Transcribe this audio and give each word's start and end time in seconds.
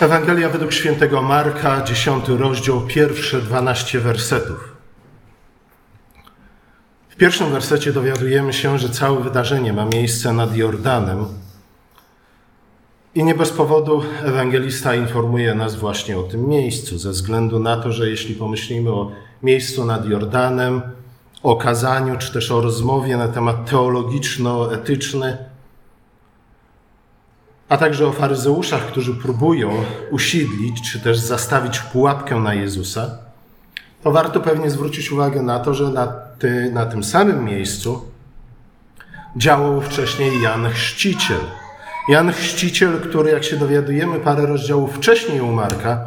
Ewangelia 0.00 0.48
według 0.48 0.72
świętego 0.72 1.22
Marka, 1.22 1.82
10 1.82 2.28
rozdział, 2.28 2.80
pierwsze 2.80 3.42
12 3.42 4.00
wersetów. 4.00 4.76
W 7.08 7.16
pierwszym 7.16 7.50
wersecie 7.50 7.92
dowiadujemy 7.92 8.52
się, 8.52 8.78
że 8.78 8.88
całe 8.88 9.22
wydarzenie 9.22 9.72
ma 9.72 9.84
miejsce 9.84 10.32
nad 10.32 10.56
Jordanem. 10.56 11.26
I 13.14 13.24
nie 13.24 13.34
bez 13.34 13.50
powodu 13.50 14.02
ewangelista 14.24 14.94
informuje 14.94 15.54
nas 15.54 15.74
właśnie 15.74 16.18
o 16.18 16.22
tym 16.22 16.48
miejscu, 16.48 16.98
ze 16.98 17.10
względu 17.10 17.58
na 17.58 17.76
to, 17.76 17.92
że 17.92 18.10
jeśli 18.10 18.34
pomyślimy 18.34 18.90
o 18.90 19.12
miejscu 19.42 19.84
nad 19.84 20.08
Jordanem, 20.08 20.82
o 21.42 21.56
kazaniu, 21.56 22.18
czy 22.18 22.32
też 22.32 22.50
o 22.50 22.60
rozmowie 22.60 23.16
na 23.16 23.28
temat 23.28 23.70
teologiczno-etyczny, 23.70 25.36
a 27.68 27.76
także 27.76 28.06
o 28.06 28.12
faryzeuszach, 28.12 28.86
którzy 28.86 29.14
próbują 29.14 29.70
usidlić, 30.10 30.92
czy 30.92 31.00
też 31.00 31.18
zastawić 31.18 31.78
pułapkę 31.78 32.36
na 32.36 32.54
Jezusa, 32.54 33.10
to 34.02 34.12
warto 34.12 34.40
pewnie 34.40 34.70
zwrócić 34.70 35.12
uwagę 35.12 35.42
na 35.42 35.58
to, 35.58 35.74
że 35.74 35.84
na, 35.90 36.06
ty, 36.38 36.70
na 36.72 36.86
tym 36.86 37.04
samym 37.04 37.44
miejscu 37.44 38.02
działał 39.36 39.80
wcześniej 39.80 40.42
Jan 40.42 40.70
Chrzciciel. 40.70 41.40
Jan 42.08 42.32
Chrzciciel, 42.32 43.00
który, 43.00 43.30
jak 43.30 43.44
się 43.44 43.56
dowiadujemy 43.56 44.20
parę 44.20 44.46
rozdziałów 44.46 44.94
wcześniej 44.94 45.40
u 45.40 45.52
Marka, 45.52 46.00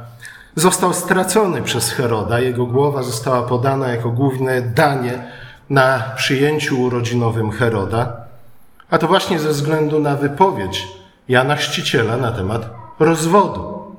został 0.55 0.93
stracony 0.93 1.61
przez 1.61 1.91
Heroda. 1.91 2.39
Jego 2.39 2.65
głowa 2.65 3.03
została 3.03 3.41
podana 3.41 3.87
jako 3.87 4.09
główne 4.09 4.61
danie 4.61 5.23
na 5.69 6.03
przyjęciu 6.15 6.81
urodzinowym 6.81 7.51
Heroda. 7.51 8.17
A 8.89 8.97
to 8.97 9.07
właśnie 9.07 9.39
ze 9.39 9.49
względu 9.49 9.99
na 9.99 10.15
wypowiedź 10.15 10.98
Jana 11.29 11.55
Chrzciciela 11.55 12.17
na 12.17 12.31
temat 12.31 12.69
rozwodu. 12.99 13.95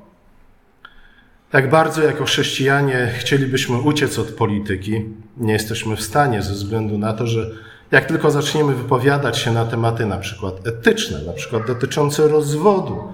Tak 1.51 1.71
bardzo 1.71 2.03
jako 2.03 2.25
chrześcijanie 2.25 3.13
chcielibyśmy 3.19 3.79
uciec 3.79 4.19
od 4.19 4.31
polityki, 4.31 5.05
nie 5.37 5.53
jesteśmy 5.53 5.97
w 5.97 6.03
stanie 6.03 6.43
ze 6.43 6.53
względu 6.53 6.99
na 6.99 7.13
to, 7.13 7.27
że 7.27 7.51
jak 7.91 8.05
tylko 8.05 8.31
zaczniemy 8.31 8.75
wypowiadać 8.75 9.39
się 9.39 9.53
na 9.53 9.65
tematy 9.65 10.07
na 10.07 10.19
przykład 10.19 10.67
etyczne, 10.67 11.23
na 11.23 11.33
przykład 11.33 11.67
dotyczące 11.67 12.29
rozwodu 12.29 13.13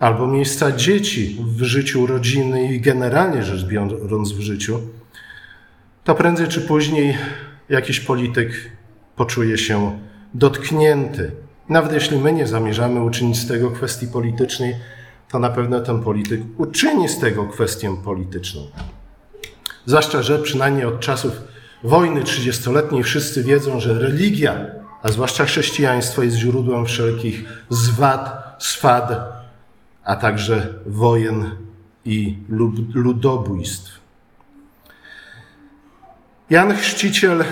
albo 0.00 0.26
miejsca 0.26 0.72
dzieci 0.72 1.36
w 1.56 1.62
życiu 1.62 2.06
rodziny 2.06 2.74
i 2.74 2.80
generalnie 2.80 3.42
rzecz 3.42 3.64
biorąc 3.64 4.32
w 4.32 4.40
życiu, 4.40 4.80
to 6.04 6.14
prędzej 6.14 6.48
czy 6.48 6.60
później 6.60 7.18
jakiś 7.68 8.00
polityk 8.00 8.70
poczuje 9.16 9.58
się 9.58 9.98
dotknięty. 10.34 11.47
Nawet 11.68 11.92
jeśli 11.92 12.18
my 12.18 12.32
nie 12.32 12.46
zamierzamy 12.46 13.02
uczynić 13.02 13.38
z 13.38 13.48
tego 13.48 13.70
kwestii 13.70 14.06
politycznej, 14.06 14.76
to 15.28 15.38
na 15.38 15.50
pewno 15.50 15.80
ten 15.80 16.02
polityk 16.02 16.40
uczyni 16.56 17.08
z 17.08 17.18
tego 17.18 17.46
kwestię 17.46 17.96
polityczną. 18.04 18.60
Zwłaszcza, 19.86 20.22
że 20.22 20.38
przynajmniej 20.38 20.84
od 20.84 21.00
czasów 21.00 21.32
wojny 21.84 22.24
trzydziestoletniej 22.24 23.02
wszyscy 23.02 23.44
wiedzą, 23.44 23.80
że 23.80 23.98
religia, 23.98 24.66
a 25.02 25.08
zwłaszcza 25.08 25.44
chrześcijaństwo, 25.44 26.22
jest 26.22 26.36
źródłem 26.36 26.86
wszelkich 26.86 27.44
zwad, 27.70 28.56
swad, 28.58 29.12
a 30.04 30.16
także 30.16 30.74
wojen 30.86 31.50
i 32.04 32.38
ludobójstw. 32.94 34.00
Jan 36.50 36.76
Chrzciciel 36.76 37.44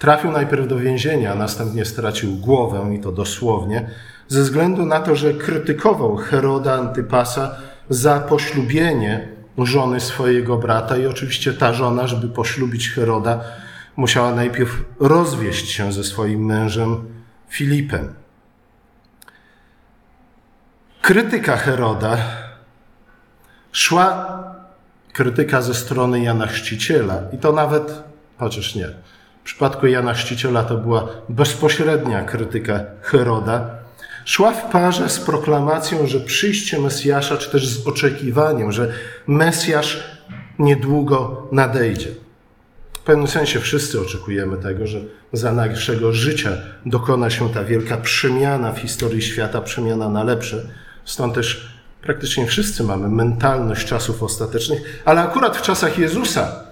trafił 0.00 0.32
najpierw 0.32 0.68
do 0.68 0.78
więzienia, 0.78 1.32
a 1.32 1.34
następnie 1.34 1.84
stracił 1.84 2.36
głowę, 2.36 2.94
i 2.94 3.00
to 3.00 3.12
dosłownie, 3.12 3.90
ze 4.28 4.42
względu 4.42 4.86
na 4.86 5.00
to, 5.00 5.16
że 5.16 5.34
krytykował 5.34 6.16
Heroda 6.16 6.74
Antypasa 6.74 7.56
za 7.88 8.20
poślubienie 8.20 9.28
żony 9.58 10.00
swojego 10.00 10.56
brata 10.56 10.96
i 10.96 11.06
oczywiście 11.06 11.52
ta 11.52 11.72
żona, 11.72 12.06
żeby 12.06 12.28
poślubić 12.28 12.90
Heroda, 12.90 13.40
musiała 13.96 14.34
najpierw 14.34 14.84
rozwieść 15.00 15.70
się 15.70 15.92
ze 15.92 16.04
swoim 16.04 16.44
mężem 16.44 17.04
Filipem. 17.48 18.14
Krytyka 21.02 21.56
Heroda 21.56 22.16
szła 23.72 24.38
krytyka 25.12 25.62
ze 25.62 25.74
strony 25.74 26.20
Jana 26.20 26.46
Chrzciciela 26.46 27.22
i 27.32 27.38
to 27.38 27.52
nawet, 27.52 28.02
chociaż 28.38 28.74
nie, 28.74 28.88
w 29.40 29.44
przypadku 29.44 29.86
Jana 29.86 30.14
Chrzciciela 30.14 30.62
to 30.62 30.76
była 30.76 31.08
bezpośrednia 31.28 32.22
krytyka 32.22 32.80
Heroda, 33.02 33.70
szła 34.24 34.52
w 34.52 34.70
parze 34.70 35.08
z 35.08 35.20
proklamacją, 35.20 36.06
że 36.06 36.20
przyjście 36.20 36.78
Mesjasza, 36.78 37.36
czy 37.36 37.50
też 37.50 37.68
z 37.68 37.86
oczekiwaniem, 37.86 38.72
że 38.72 38.92
Mesjasz 39.26 40.20
niedługo 40.58 41.48
nadejdzie. 41.52 42.08
W 42.92 43.02
pewnym 43.02 43.28
sensie 43.28 43.60
wszyscy 43.60 44.00
oczekujemy 44.00 44.56
tego, 44.56 44.86
że 44.86 45.00
za 45.32 45.52
naszego 45.52 46.12
życia 46.12 46.50
dokona 46.86 47.30
się 47.30 47.50
ta 47.50 47.64
wielka 47.64 47.96
przemiana 47.96 48.72
w 48.72 48.78
historii 48.78 49.22
świata, 49.22 49.60
przemiana 49.60 50.08
na 50.08 50.24
lepsze. 50.24 50.66
Stąd 51.04 51.34
też 51.34 51.80
praktycznie 52.02 52.46
wszyscy 52.46 52.84
mamy 52.84 53.08
mentalność 53.08 53.86
czasów 53.86 54.22
ostatecznych, 54.22 55.02
ale 55.04 55.20
akurat 55.20 55.56
w 55.56 55.62
czasach 55.62 55.98
Jezusa 55.98 56.69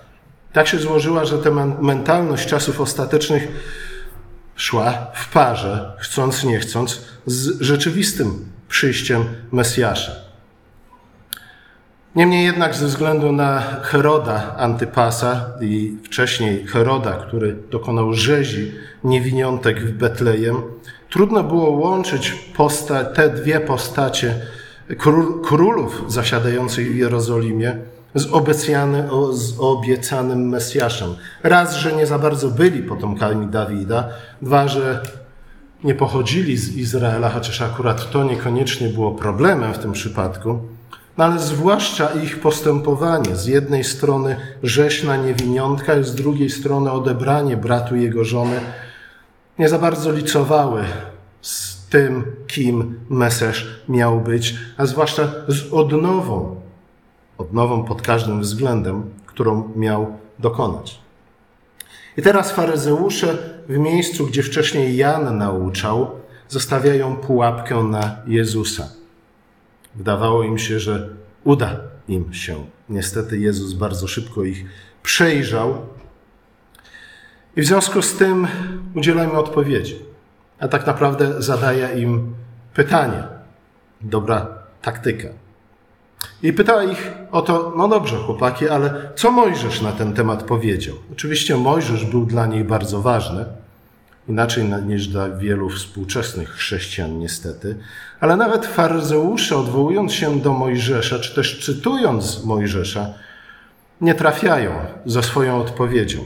tak 0.53 0.69
się 0.69 0.79
złożyła, 0.79 1.25
że 1.25 1.39
ta 1.39 1.51
mentalność 1.81 2.49
czasów 2.49 2.81
ostatecznych 2.81 3.49
szła 4.57 5.07
w 5.15 5.33
parze, 5.33 5.93
chcąc 5.99 6.45
nie 6.45 6.59
chcąc, 6.59 7.05
z 7.27 7.61
rzeczywistym 7.61 8.45
przyjściem 8.69 9.25
Mesjasza. 9.53 10.13
Niemniej 12.15 12.45
jednak 12.45 12.75
ze 12.75 12.87
względu 12.87 13.33
na 13.33 13.61
Heroda 13.83 14.57
Antypasa 14.57 15.47
i 15.61 15.97
wcześniej 16.05 16.67
Heroda, 16.67 17.13
który 17.13 17.57
dokonał 17.71 18.15
rzezi 18.15 18.73
niewiniątek 19.05 19.81
w 19.81 19.93
Betlejem, 19.93 20.63
trudno 21.11 21.45
było 21.45 21.71
łączyć 21.71 22.35
posta- 22.57 23.05
te 23.05 23.31
dwie 23.31 23.61
postacie 23.61 24.35
król, 24.99 25.43
królów 25.43 26.05
zasiadających 26.09 26.93
w 26.93 26.97
Jerozolimie 26.97 27.77
z, 28.19 28.33
obecjany, 28.33 29.09
z 29.33 29.55
obiecanym 29.59 30.49
Mesjaszem. 30.49 31.15
Raz, 31.43 31.77
że 31.77 31.93
nie 31.93 32.07
za 32.07 32.19
bardzo 32.19 32.49
byli 32.49 32.83
potomkami 32.83 33.47
Dawida, 33.47 34.09
dwa, 34.43 34.69
że 34.69 35.03
nie 35.85 35.95
pochodzili 35.95 36.57
z 36.57 36.77
Izraela, 36.77 37.31
chociaż 37.31 37.63
akurat 37.63 38.11
to 38.11 38.25
niekoniecznie 38.25 38.89
było 38.89 39.13
problemem 39.13 39.75
w 39.75 39.79
tym 39.79 39.93
przypadku, 39.93 40.59
no 41.19 41.25
ale 41.25 41.39
zwłaszcza 41.39 42.09
ich 42.09 42.41
postępowanie. 42.41 43.37
Z 43.37 43.47
jednej 43.47 43.85
strony 43.85 44.37
rzeź 44.63 45.03
na 45.03 45.17
niewiniątka, 45.17 45.97
i 45.97 46.05
z 46.05 46.15
drugiej 46.15 46.51
strony 46.51 46.91
odebranie 46.93 47.57
bratu 47.57 47.97
jego 47.97 48.25
żony 48.25 48.61
nie 49.59 49.69
za 49.69 49.79
bardzo 49.79 50.13
licowały 50.13 50.85
z 51.43 51.87
tym, 51.87 52.25
kim 52.47 53.01
Mesesz 53.09 53.85
miał 53.89 54.21
być, 54.21 54.55
a 54.77 54.87
zwłaszcza 54.87 55.29
z 55.49 55.73
odnową 55.73 56.61
odnową 57.39 57.85
pod 57.85 58.03
każdym 58.03 58.41
względem, 58.41 59.11
którą 59.27 59.73
miał 59.77 60.19
dokonać. 60.39 61.01
I 62.17 62.23
teraz 62.23 62.53
faryzeusze 62.53 63.39
w 63.69 63.79
miejscu, 63.79 64.27
gdzie 64.27 64.43
wcześniej 64.43 64.97
Jan 64.97 65.39
nauczał, 65.39 66.11
zostawiają 66.49 67.17
pułapkę 67.17 67.83
na 67.83 68.17
Jezusa. 68.27 68.89
Wydawało 69.95 70.43
im 70.43 70.59
się, 70.59 70.81
że 70.81 71.09
uda 71.45 71.81
im 72.09 72.35
się. 72.35 72.65
Niestety 72.89 73.39
Jezus 73.39 73.73
bardzo 73.73 74.09
szybko 74.09 74.45
ich 74.45 74.65
przejrzał 75.03 75.87
i 77.57 77.63
w 77.63 77.67
związku 77.67 78.03
z 78.03 78.17
tym 78.17 78.47
udzielajmy 78.95 79.33
odpowiedzi. 79.33 79.99
A 80.59 80.69
tak 80.69 80.87
naprawdę 80.87 81.43
zadaje 81.43 82.01
im 82.01 82.35
pytanie. 82.75 83.23
Dobra 84.01 84.47
taktyka. 84.83 85.29
I 86.43 86.53
pytała 86.53 86.85
ich 86.85 87.11
o 87.31 87.43
to, 87.43 87.73
no 87.77 87.89
dobrze, 87.89 88.17
chłopaki, 88.17 88.69
ale 88.69 89.11
co 89.15 89.31
Mojżesz 89.31 89.81
na 89.81 89.93
ten 89.93 90.13
temat 90.13 90.43
powiedział? 90.43 90.95
Oczywiście 91.13 91.57
Mojżesz 91.57 92.05
był 92.05 92.27
dla 92.27 92.47
nich 92.47 92.67
bardzo 92.67 93.03
ważny, 93.03 93.45
inaczej 94.29 94.65
niż 94.65 95.09
dla 95.09 95.29
wielu 95.29 95.69
współczesnych 95.69 96.51
chrześcijan, 96.51 97.19
niestety, 97.19 97.79
ale 98.21 98.37
nawet 98.37 98.67
faryzeusze, 98.67 99.57
odwołując 99.57 100.13
się 100.13 100.41
do 100.41 100.53
Mojżesza, 100.53 101.19
czy 101.19 101.35
też 101.35 101.65
cytując 101.67 102.45
Mojżesza, 102.45 103.07
nie 104.01 104.15
trafiają 104.15 104.73
za 105.07 105.23
swoją 105.23 105.61
odpowiedzią. 105.61 106.19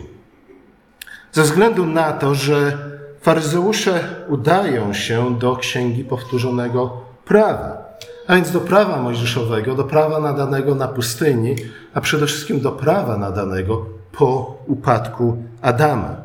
Ze 1.32 1.42
względu 1.42 1.86
na 1.86 2.12
to, 2.12 2.34
że 2.34 2.78
faryzeusze 3.20 4.04
udają 4.28 4.94
się 4.94 5.38
do 5.38 5.56
księgi 5.56 6.04
powtórzonego 6.04 7.00
prawa. 7.24 7.81
A 8.26 8.34
więc 8.34 8.50
do 8.50 8.60
prawa 8.60 9.02
mojżeszowego, 9.02 9.74
do 9.74 9.84
prawa 9.84 10.20
nadanego 10.20 10.74
na 10.74 10.88
pustyni, 10.88 11.56
a 11.94 12.00
przede 12.00 12.26
wszystkim 12.26 12.60
do 12.60 12.72
prawa 12.72 13.16
nadanego 13.16 13.86
po 14.12 14.58
upadku 14.66 15.36
Adama. 15.62 16.16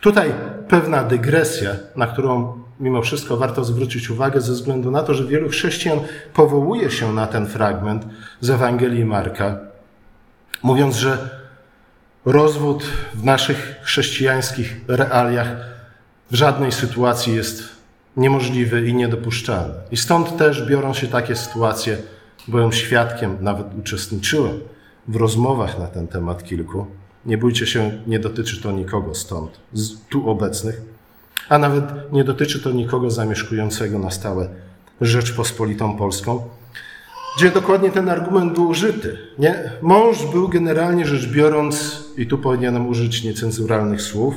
Tutaj 0.00 0.32
pewna 0.68 1.04
dygresja, 1.04 1.70
na 1.96 2.06
którą 2.06 2.60
mimo 2.80 3.02
wszystko 3.02 3.36
warto 3.36 3.64
zwrócić 3.64 4.10
uwagę 4.10 4.40
ze 4.40 4.52
względu 4.52 4.90
na 4.90 5.02
to, 5.02 5.14
że 5.14 5.24
wielu 5.24 5.48
chrześcijan 5.48 5.98
powołuje 6.34 6.90
się 6.90 7.12
na 7.12 7.26
ten 7.26 7.46
fragment 7.46 8.06
z 8.40 8.50
Ewangelii 8.50 9.04
Marka, 9.04 9.58
mówiąc, 10.62 10.96
że 10.96 11.40
rozwód 12.24 12.84
w 13.14 13.24
naszych 13.24 13.76
chrześcijańskich 13.82 14.80
realiach 14.88 15.48
w 16.30 16.34
żadnej 16.34 16.72
sytuacji 16.72 17.34
jest 17.34 17.79
niemożliwy 18.16 18.88
i 18.88 18.94
niedopuszczalny. 18.94 19.74
I 19.90 19.96
stąd 19.96 20.36
też 20.36 20.66
biorą 20.68 20.94
się 20.94 21.06
takie 21.06 21.36
sytuacje, 21.36 21.96
byłem 22.48 22.72
świadkiem, 22.72 23.36
nawet 23.40 23.66
uczestniczyłem 23.78 24.60
w 25.08 25.16
rozmowach 25.16 25.78
na 25.78 25.86
ten 25.86 26.08
temat 26.08 26.44
kilku. 26.44 26.86
Nie 27.26 27.38
bójcie 27.38 27.66
się, 27.66 27.92
nie 28.06 28.18
dotyczy 28.18 28.62
to 28.62 28.72
nikogo 28.72 29.14
stąd, 29.14 29.60
z 29.72 30.00
tu 30.08 30.30
obecnych, 30.30 30.82
a 31.48 31.58
nawet 31.58 32.12
nie 32.12 32.24
dotyczy 32.24 32.60
to 32.60 32.70
nikogo 32.70 33.10
zamieszkującego 33.10 33.98
na 33.98 34.10
stałe 34.10 34.48
Rzeczpospolitą 35.00 35.96
Polską, 35.96 36.42
gdzie 37.36 37.50
dokładnie 37.50 37.90
ten 37.90 38.08
argument 38.08 38.54
był 38.54 38.68
użyty. 38.68 39.18
Nie? 39.38 39.72
Mąż 39.82 40.26
był 40.26 40.48
generalnie 40.48 41.06
rzecz 41.06 41.26
biorąc, 41.26 42.04
i 42.16 42.26
tu 42.26 42.38
powinienem 42.38 42.88
użyć 42.88 43.24
niecenzuralnych 43.24 44.02
słów, 44.02 44.34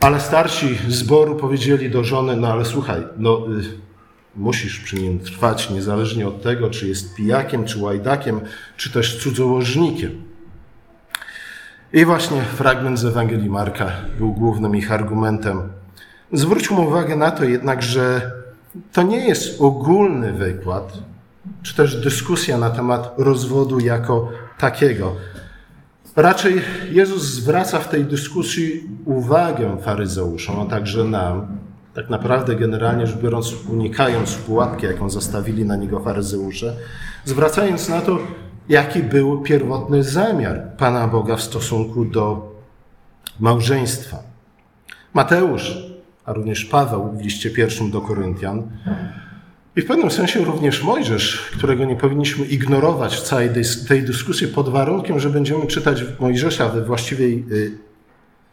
ale 0.00 0.20
starsi 0.20 0.78
zboru 0.88 1.36
powiedzieli 1.36 1.90
do 1.90 2.04
żony, 2.04 2.36
no 2.36 2.48
ale 2.48 2.64
słuchaj, 2.64 3.02
no 3.16 3.46
y, 3.60 3.84
musisz 4.36 4.80
przy 4.80 4.96
nim 4.96 5.18
trwać, 5.18 5.70
niezależnie 5.70 6.28
od 6.28 6.42
tego, 6.42 6.70
czy 6.70 6.88
jest 6.88 7.14
pijakiem, 7.14 7.64
czy 7.64 7.82
łajdakiem, 7.82 8.40
czy 8.76 8.92
też 8.92 9.22
cudzołożnikiem. 9.22 10.22
I 11.92 12.04
właśnie 12.04 12.42
fragment 12.42 12.98
z 12.98 13.04
Ewangelii 13.04 13.50
Marka 13.50 13.92
był 14.18 14.32
głównym 14.32 14.76
ich 14.76 14.92
argumentem. 14.92 15.62
Zwróćmy 16.32 16.80
uwagę 16.80 17.16
na 17.16 17.30
to 17.30 17.44
jednak, 17.44 17.82
że 17.82 18.32
to 18.92 19.02
nie 19.02 19.28
jest 19.28 19.60
ogólny 19.60 20.32
wykład, 20.32 20.92
czy 21.62 21.74
też 21.74 21.96
dyskusja 21.96 22.58
na 22.58 22.70
temat 22.70 23.14
rozwodu 23.18 23.80
jako 23.80 24.28
takiego. 24.58 25.16
Raczej 26.16 26.62
Jezus 26.90 27.22
zwraca 27.22 27.78
w 27.78 27.88
tej 27.88 28.04
dyskusji 28.04 28.82
uwagę 29.04 29.76
faryzeuszom, 29.82 30.60
a 30.60 30.66
także 30.66 31.04
nam, 31.04 31.46
tak 31.94 32.10
naprawdę 32.10 32.56
generalnie 32.56 33.06
rzecz 33.06 33.16
biorąc, 33.16 33.54
unikając 33.68 34.34
pułapki, 34.34 34.86
jaką 34.86 35.10
zastawili 35.10 35.64
na 35.64 35.76
niego 35.76 36.00
faryzeusze, 36.00 36.76
zwracając 37.24 37.88
na 37.88 38.00
to, 38.00 38.18
jaki 38.68 39.02
był 39.02 39.42
pierwotny 39.42 40.02
zamiar 40.02 40.62
Pana 40.78 41.08
Boga 41.08 41.36
w 41.36 41.42
stosunku 41.42 42.04
do 42.04 42.52
małżeństwa. 43.40 44.16
Mateusz, 45.14 45.76
a 46.24 46.32
również 46.32 46.64
Paweł 46.64 47.12
w 47.12 47.20
liście 47.20 47.50
pierwszym 47.50 47.90
do 47.90 48.00
Koryntian, 48.00 48.62
i 49.76 49.80
w 49.80 49.86
pewnym 49.86 50.10
sensie 50.10 50.44
również 50.44 50.82
Mojżesz, 50.82 51.50
którego 51.58 51.84
nie 51.84 51.96
powinniśmy 51.96 52.46
ignorować 52.46 53.16
w 53.16 53.22
całej 53.22 53.50
tej 53.88 54.02
dyskusji 54.02 54.48
pod 54.48 54.68
warunkiem, 54.68 55.20
że 55.20 55.30
będziemy 55.30 55.66
czytać 55.66 56.04
Mojżesza 56.20 56.68
we 56.68 56.84
właściwej 56.84 57.44
y, 57.52 57.78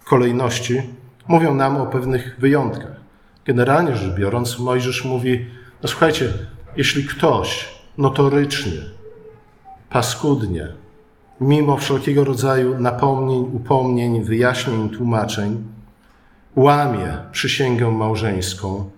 kolejności, 0.06 0.82
mówią 1.28 1.56
nam 1.56 1.78
o 1.78 1.86
pewnych 1.86 2.36
wyjątkach. 2.40 3.02
Generalnie 3.46 3.96
rzecz 3.96 4.16
biorąc, 4.16 4.60
Mojżesz 4.60 5.06
mówi, 5.06 5.46
no 5.84 5.90
słuchajcie, 5.90 6.34
jeśli 6.78 7.06
ktoś 7.06 7.70
notorycznie, 7.98 8.78
paskudnie, 9.90 10.68
mimo 11.42 11.78
wszelkiego 11.78 12.24
rodzaju 12.24 12.80
napomnień, 12.80 13.50
upomnień, 13.54 14.24
wyjaśnień, 14.24 14.90
tłumaczeń, 14.90 15.64
łamie 16.56 17.18
przysięgę 17.32 17.92
małżeńską, 17.92 18.90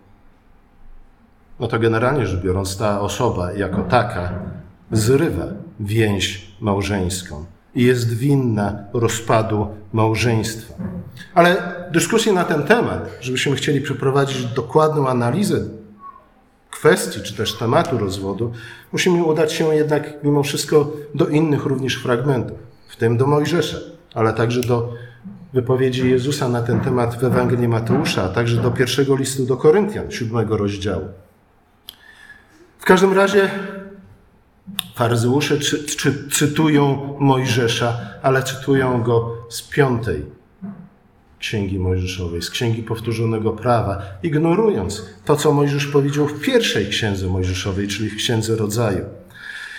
no 1.60 1.68
to 1.68 1.80
generalnie 1.80 2.28
rzecz 2.28 2.42
biorąc, 2.42 2.78
ta 2.78 3.02
osoba 3.02 3.54
jako 3.54 3.84
taka 3.84 4.32
zrywa 4.92 5.46
więź 5.80 6.52
małżeńską 6.62 7.46
i 7.76 7.84
jest 7.84 8.14
winna 8.14 8.80
rozpadu 8.94 9.68
małżeństwa. 9.94 10.74
Ale 11.34 11.74
dyskusję 11.92 12.34
na 12.34 12.44
ten 12.44 12.64
temat, 12.64 13.10
żebyśmy 13.22 13.56
chcieli 13.56 13.82
przeprowadzić 13.82 14.46
dokładną 14.46 15.08
analizę 15.08 15.60
kwestii 16.72 17.22
czy 17.22 17.38
też 17.38 17.58
tematu 17.58 17.98
rozwodu, 17.98 18.52
musimy 18.92 19.24
udać 19.24 19.54
się 19.54 19.76
jednak 19.76 20.24
mimo 20.24 20.44
wszystko 20.44 20.92
do 21.16 21.28
innych 21.28 21.66
również 21.66 21.96
fragmentów, 21.96 22.58
w 22.88 22.96
tym 22.96 23.18
do 23.18 23.28
Mojżesza, 23.28 23.78
ale 24.14 24.34
także 24.34 24.62
do 24.62 24.94
wypowiedzi 25.54 26.10
Jezusa 26.10 26.50
na 26.50 26.62
ten 26.62 26.80
temat 26.80 27.16
w 27.16 27.24
Ewangelii 27.24 27.68
Mateusza, 27.68 28.24
a 28.24 28.30
także 28.30 28.58
do 28.62 28.72
pierwszego 28.72 29.16
listu 29.16 29.46
do 29.46 29.58
Koryntian, 29.58 30.12
siódmego 30.12 30.58
rozdziału. 30.58 31.06
W 32.84 32.86
każdym 32.86 33.14
razie 33.14 33.50
faryzeusze 34.96 35.60
czy, 35.60 35.84
czy, 35.84 36.30
cytują 36.30 37.16
Mojżesza, 37.20 38.00
ale 38.22 38.44
cytują 38.44 39.04
go 39.04 39.36
z 39.50 39.62
piątej 39.62 40.26
Księgi 41.40 41.80
Mojżeszowej, 41.80 42.42
z 42.42 42.50
Księgi 42.50 42.84
Powtórzonego 42.84 43.52
Prawa, 43.52 44.02
ignorując 44.24 45.06
to, 45.26 45.36
co 45.36 45.52
Mojżesz 45.52 45.88
powiedział 45.88 46.28
w 46.28 46.42
pierwszej 46.42 46.90
Księdze 46.90 47.28
Mojżeszowej, 47.28 47.88
czyli 47.88 48.10
w 48.10 48.16
Księdze 48.16 48.56
Rodzaju. 48.56 49.06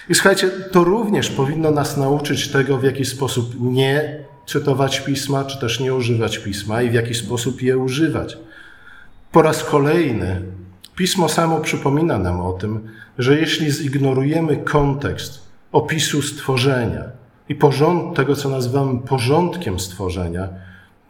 I 0.09 0.15
słuchajcie, 0.15 0.51
to 0.51 0.85
również 0.85 1.31
powinno 1.31 1.71
nas 1.71 1.97
nauczyć 1.97 2.49
tego, 2.49 2.79
w 2.79 2.85
jaki 2.85 3.05
sposób 3.05 3.55
nie 3.61 4.25
cytować 4.47 5.01
pisma, 5.01 5.45
czy 5.45 5.61
też 5.61 5.81
nie 5.81 5.95
używać 5.95 6.39
pisma 6.39 6.83
i 6.83 6.91
w 6.91 6.95
jaki 6.95 7.15
sposób 7.15 7.63
je 7.63 7.79
używać. 7.79 8.39
Po 9.33 9.43
raz 9.43 9.65
kolejny 9.65 10.43
Pismo 10.97 11.29
samo 11.29 11.61
przypomina 11.61 12.19
nam 12.19 12.41
o 12.41 12.53
tym, 12.53 12.89
że 13.19 13.41
jeśli 13.41 13.71
zignorujemy 13.71 14.57
kontekst 14.57 15.43
opisu 15.73 16.23
stworzenia 16.23 17.05
i 17.49 17.55
porząd, 17.55 18.17
tego, 18.17 18.37
co 18.37 18.49
nazywamy 18.49 19.01
porządkiem 19.01 19.81
stworzenia, 19.81 20.49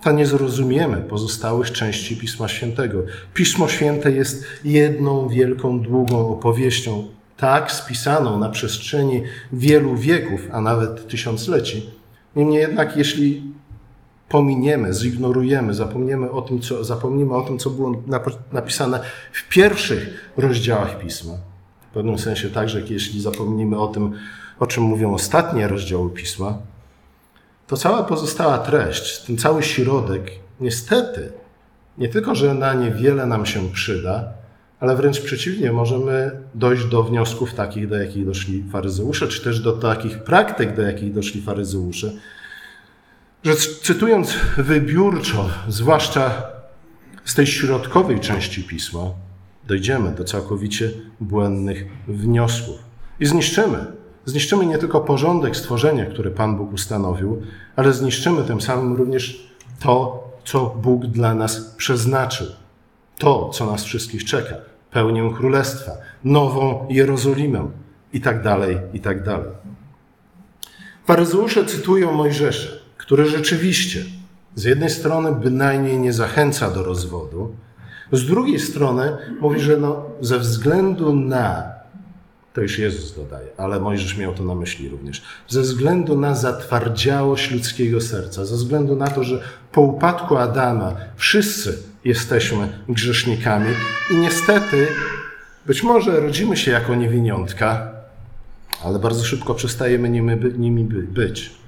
to 0.03 0.13
nie 0.13 0.27
zrozumiemy 0.27 0.97
pozostałych 0.97 1.73
części 1.73 2.17
Pisma 2.17 2.49
Świętego. 2.49 3.03
Pismo 3.35 3.69
Święte 3.69 4.13
jest 4.13 4.45
jedną 4.65 5.29
wielką, 5.29 5.81
długą 5.81 6.29
opowieścią, 6.29 7.05
tak 7.37 7.73
spisaną 7.73 8.39
na 8.39 8.49
przestrzeni 8.49 9.23
wielu 9.53 9.97
wieków, 9.97 10.41
a 10.53 10.61
nawet 10.61 11.09
tysiącleci. 11.09 11.91
Niemniej 12.37 12.61
jednak, 12.61 12.97
jeśli 12.97 13.54
pominiemy, 14.35 14.95
zignorujemy, 14.95 15.75
zapomniemy 15.75 16.31
o 16.31 16.43
tym, 16.43 16.61
co, 16.61 16.85
zapomnimy 16.85 17.35
o 17.35 17.43
tym, 17.43 17.59
co 17.59 17.71
było 17.71 18.03
napisane 18.53 19.01
w 19.33 19.49
pierwszych 19.49 20.33
rozdziałach 20.37 20.99
Pisma. 20.99 21.33
W 21.91 21.95
pewnym 21.95 22.19
sensie 22.19 22.51
także, 22.51 22.81
jeśli 22.91 23.21
zapomnimy 23.21 23.79
o 23.79 23.89
tym, 23.89 24.13
o 24.59 24.67
czym 24.67 24.83
mówią 24.83 25.15
ostatnie 25.15 25.69
rozdziały 25.69 26.11
Pisma, 26.11 26.59
to 27.67 27.77
cała 27.77 28.03
pozostała 28.03 28.59
treść, 28.59 29.19
ten 29.27 29.39
cały 29.39 29.63
środek, 29.63 30.31
niestety, 30.61 31.33
nie 31.99 32.09
tylko, 32.09 32.35
że 32.35 32.55
na 32.55 32.75
niewiele 32.75 33.27
nam 33.27 33.47
się 33.47 33.69
przyda, 33.69 34.33
ale 34.81 34.97
wręcz 34.97 35.21
przeciwnie, 35.21 35.73
możemy 35.73 36.31
dojść 36.55 36.85
do 36.85 37.03
wniosków 37.03 37.55
takich, 37.55 37.89
do 37.89 37.97
jakich 37.97 38.27
doszli 38.27 38.65
faryzeusze, 38.73 39.29
czy 39.29 39.45
też 39.45 39.61
do 39.61 39.73
takich 39.73 40.19
praktyk, 40.19 40.77
do 40.77 40.83
jakich 40.83 41.13
doszli 41.13 41.43
faryzeusze, 41.43 42.13
że 43.45 43.57
cytując 43.57 44.35
wybiórczo, 44.57 45.49
zwłaszcza 45.69 46.43
z 47.25 47.35
tej 47.35 47.47
środkowej 47.47 48.21
części 48.21 48.63
pisma, 48.63 49.01
dojdziemy 49.67 50.11
do 50.13 50.25
całkowicie 50.25 50.91
błędnych 51.21 51.87
wniosków 52.09 52.79
i 53.21 53.27
zniszczymy. 53.27 53.87
Zniszczymy 54.25 54.67
nie 54.67 54.79
tylko 54.79 55.01
porządek 55.01 55.57
stworzenia, 55.57 56.07
który 56.07 56.31
Pan 56.31 56.57
Bóg 56.57 56.73
ustanowił, 56.73 57.43
ale 57.77 57.93
zniszczymy 57.93 58.43
tym 58.43 58.61
samym 58.61 58.97
również 58.97 59.53
to, 59.81 60.25
co 60.45 60.67
Bóg 60.67 61.07
dla 61.07 61.35
nas 61.35 61.61
przeznaczył. 61.61 62.47
To, 63.19 63.49
co 63.49 63.67
nas 63.67 63.85
wszystkich 63.85 64.25
czeka. 64.25 64.55
Pełnię 64.91 65.31
Królestwa, 65.37 65.93
nową 66.25 66.87
Jerozolimę 66.91 67.71
i 68.13 68.21
tak 68.21 68.43
dalej, 68.43 68.79
i 68.93 69.01
tak 69.01 69.25
dalej. 69.25 69.51
Faryzeusze 71.07 71.65
cytują 71.65 72.13
Mojżesza 72.13 72.84
który 73.05 73.27
rzeczywiście 73.27 74.05
z 74.55 74.65
jednej 74.65 74.91
strony 74.91 75.33
bynajmniej 75.33 75.99
nie 75.99 76.13
zachęca 76.13 76.71
do 76.71 76.85
rozwodu, 76.85 77.55
z 78.13 78.27
drugiej 78.27 78.61
strony 78.61 79.17
mówi, 79.41 79.61
że 79.61 79.77
no, 79.77 80.07
ze 80.21 80.39
względu 80.39 81.17
na, 81.17 81.73
to 82.53 82.61
już 82.61 82.79
Jezus 82.79 83.17
dodaje, 83.17 83.47
ale 83.57 83.81
Mojżesz 83.81 84.17
miał 84.17 84.35
to 84.35 84.45
na 84.45 84.55
myśli 84.55 84.89
również, 84.89 85.23
ze 85.49 85.61
względu 85.61 86.19
na 86.19 86.35
zatwardziałość 86.35 87.51
ludzkiego 87.51 88.01
serca, 88.01 88.45
ze 88.45 88.57
względu 88.57 88.97
na 88.97 89.09
to, 89.09 89.25
że 89.25 89.43
po 89.73 89.81
upadku 89.81 90.37
Adama 90.37 90.97
wszyscy 91.17 91.79
jesteśmy 92.05 92.69
grzesznikami 92.89 93.71
i 94.11 94.17
niestety 94.17 94.87
być 95.67 95.83
może 95.83 96.21
rodzimy 96.21 96.57
się 96.57 96.71
jako 96.71 96.95
niewiniątka, 96.95 97.93
ale 98.85 98.99
bardzo 98.99 99.25
szybko 99.25 99.55
przestajemy 99.55 100.11
nimi 100.59 100.85
być 100.85 101.64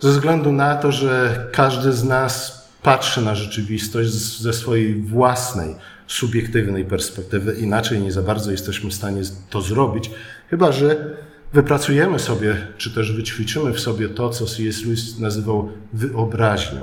ze 0.00 0.10
względu 0.10 0.52
na 0.52 0.76
to, 0.76 0.92
że 0.92 1.44
każdy 1.52 1.92
z 1.92 2.04
nas 2.04 2.66
patrzy 2.82 3.22
na 3.22 3.34
rzeczywistość 3.34 4.10
ze 4.10 4.52
swojej 4.52 4.94
własnej 4.94 5.74
subiektywnej 6.06 6.84
perspektywy. 6.84 7.54
Inaczej 7.54 8.00
nie 8.00 8.12
za 8.12 8.22
bardzo 8.22 8.50
jesteśmy 8.50 8.90
w 8.90 8.94
stanie 8.94 9.22
to 9.50 9.60
zrobić, 9.60 10.10
chyba 10.50 10.72
że 10.72 11.16
wypracujemy 11.52 12.18
sobie, 12.18 12.66
czy 12.76 12.94
też 12.94 13.12
wyćwiczymy 13.12 13.72
w 13.72 13.80
sobie 13.80 14.08
to, 14.08 14.30
co 14.30 14.46
C.S. 14.46 14.84
Lewis 14.84 15.18
nazywał 15.18 15.68
wyobraźnią. 15.92 16.80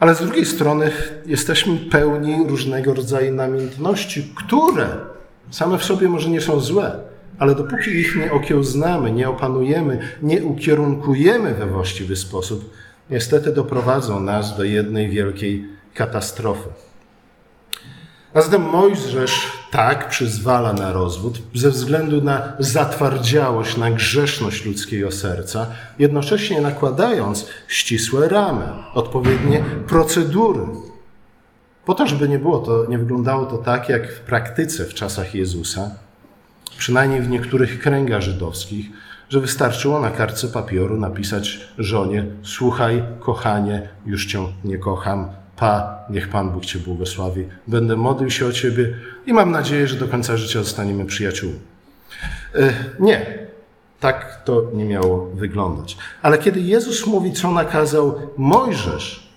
Ale 0.00 0.14
z 0.14 0.18
drugiej 0.18 0.46
strony 0.46 0.90
jesteśmy 1.26 1.76
pełni 1.76 2.48
różnego 2.48 2.94
rodzaju 2.94 3.34
namiętności, 3.34 4.32
które 4.36 4.88
same 5.50 5.78
w 5.78 5.84
sobie 5.84 6.08
może 6.08 6.30
nie 6.30 6.40
są 6.40 6.60
złe, 6.60 7.09
ale 7.40 7.54
dopóki 7.54 7.90
ich 7.90 8.16
nie 8.16 8.32
okiełznamy, 8.32 9.12
nie 9.12 9.28
opanujemy, 9.28 9.98
nie 10.22 10.44
ukierunkujemy 10.44 11.54
we 11.54 11.66
właściwy 11.66 12.16
sposób, 12.16 12.70
niestety 13.10 13.52
doprowadzą 13.52 14.20
nas 14.20 14.56
do 14.56 14.64
jednej 14.64 15.08
wielkiej 15.08 15.68
katastrofy. 15.94 16.68
A 18.34 18.42
zatem 18.42 18.62
Mojżesz 18.62 19.52
tak 19.70 20.08
przyzwala 20.08 20.72
na 20.72 20.92
rozwód 20.92 21.42
ze 21.54 21.70
względu 21.70 22.22
na 22.22 22.52
zatwardziałość, 22.58 23.76
na 23.76 23.90
grzeszność 23.90 24.64
ludzkiego 24.64 25.10
serca, 25.10 25.66
jednocześnie 25.98 26.60
nakładając 26.60 27.46
ścisłe 27.68 28.28
ramy, 28.28 28.64
odpowiednie 28.94 29.64
procedury. 29.88 30.66
Po 31.84 31.94
to, 31.94 32.06
żeby 32.06 32.28
nie 32.28 32.38
było 32.38 32.58
to, 32.58 32.86
nie 32.88 32.98
wyglądało 32.98 33.46
to 33.46 33.58
tak, 33.58 33.88
jak 33.88 34.12
w 34.12 34.20
praktyce 34.20 34.84
w 34.84 34.94
czasach 34.94 35.34
Jezusa, 35.34 35.90
przynajmniej 36.78 37.20
w 37.22 37.30
niektórych 37.30 37.80
kręgach 37.80 38.22
żydowskich, 38.22 38.86
że 39.28 39.40
wystarczyło 39.40 40.00
na 40.00 40.10
kartce 40.10 40.48
papieru 40.48 40.96
napisać 40.96 41.68
żonie: 41.78 42.24
Słuchaj, 42.42 43.02
kochanie, 43.20 43.88
już 44.06 44.26
cię 44.26 44.38
nie 44.64 44.78
kocham, 44.78 45.28
Pa, 45.56 46.04
niech 46.10 46.28
Pan 46.28 46.50
Bóg 46.50 46.66
Cię 46.66 46.78
błogosławi. 46.78 47.44
Będę 47.66 47.96
modlił 47.96 48.30
się 48.30 48.46
o 48.46 48.52
Ciebie 48.52 48.94
i 49.26 49.32
mam 49.32 49.50
nadzieję, 49.50 49.86
że 49.86 49.96
do 49.96 50.08
końca 50.08 50.36
życia 50.36 50.62
zostaniemy 50.62 51.04
przyjaciółmi. 51.04 51.58
E, 52.54 52.72
nie, 53.00 53.38
tak 54.00 54.42
to 54.44 54.70
nie 54.74 54.84
miało 54.84 55.26
wyglądać. 55.26 55.96
Ale 56.22 56.38
kiedy 56.38 56.60
Jezus 56.60 57.06
mówi, 57.06 57.32
co 57.32 57.52
nakazał 57.52 58.20
Mojżesz, 58.36 59.30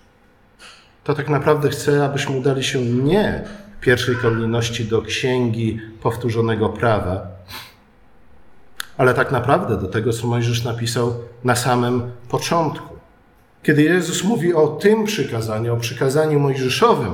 to 1.04 1.14
tak 1.14 1.30
naprawdę 1.30 1.70
chce, 1.70 2.06
abyśmy 2.06 2.38
udali 2.38 2.64
się 2.64 2.82
nie 2.82 3.44
pierwszej 3.84 4.16
kolejności 4.16 4.86
do 4.86 5.02
księgi 5.02 5.80
powtórzonego 6.02 6.70
prawa, 6.70 7.28
ale 8.98 9.14
tak 9.14 9.32
naprawdę 9.32 9.78
do 9.78 9.88
tego, 9.88 10.14
co 10.14 10.28
Mojżesz 10.28 10.64
napisał 10.64 11.14
na 11.44 11.56
samym 11.56 12.12
początku. 12.30 12.94
Kiedy 13.64 13.84
Jezus 13.84 14.24
mówi 14.24 14.54
o 14.54 14.68
tym 14.68 15.06
przykazaniu, 15.06 15.74
o 15.74 15.78
przykazaniu 15.78 16.40
mojżeszowym, 16.40 17.14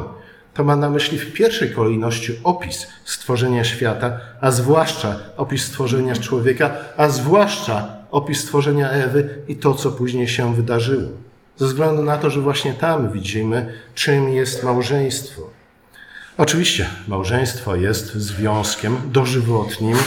to 0.53 0.63
ma 0.63 0.75
na 0.75 0.89
myśli 0.89 1.17
w 1.17 1.33
pierwszej 1.33 1.71
kolejności 1.71 2.39
opis 2.43 2.87
stworzenia 3.05 3.63
świata, 3.63 4.19
a 4.41 4.51
zwłaszcza 4.51 5.19
opis 5.37 5.65
stworzenia 5.65 6.15
człowieka, 6.15 6.71
a 6.97 7.09
zwłaszcza 7.09 7.87
opis 8.11 8.39
stworzenia 8.43 8.89
Ewy 8.89 9.29
i 9.47 9.55
to, 9.55 9.73
co 9.73 9.91
później 9.91 10.27
się 10.27 10.55
wydarzyło. 10.55 11.09
Ze 11.57 11.65
względu 11.65 12.03
na 12.03 12.17
to, 12.17 12.29
że 12.29 12.41
właśnie 12.41 12.73
tam 12.73 13.11
widzimy, 13.11 13.73
czym 13.95 14.29
jest 14.29 14.63
małżeństwo. 14.63 15.58
Oczywiście, 16.39 16.89
małżeństwo 17.07 17.75
jest 17.75 18.13
związkiem 18.13 18.97
dożywotnim 19.05 19.97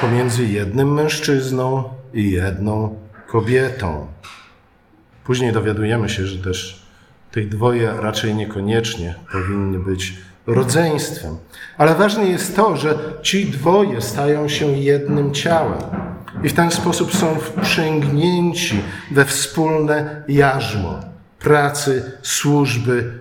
pomiędzy 0.00 0.44
jednym 0.46 0.94
mężczyzną 0.94 1.84
i 2.14 2.30
jedną 2.30 2.98
kobietą. 3.26 4.06
Później 5.24 5.52
dowiadujemy 5.52 6.08
się, 6.08 6.26
że 6.26 6.42
też 6.42 6.86
tych 7.30 7.48
dwoje 7.48 7.92
raczej 8.00 8.34
niekoniecznie 8.34 9.14
powinny 9.32 9.78
być 9.78 10.14
rodzeństwem. 10.46 11.36
Ale 11.78 11.94
ważne 11.94 12.24
jest 12.24 12.56
to, 12.56 12.76
że 12.76 12.98
ci 13.22 13.46
dwoje 13.46 14.00
stają 14.00 14.48
się 14.48 14.66
jednym 14.66 15.34
ciałem 15.34 15.82
i 16.42 16.48
w 16.48 16.54
ten 16.54 16.70
sposób 16.70 17.14
są 17.16 17.34
wprzęgnięci 17.34 18.80
we 19.10 19.24
wspólne 19.24 20.24
jarzmo 20.28 21.00
pracy, 21.38 22.12
służby, 22.22 23.20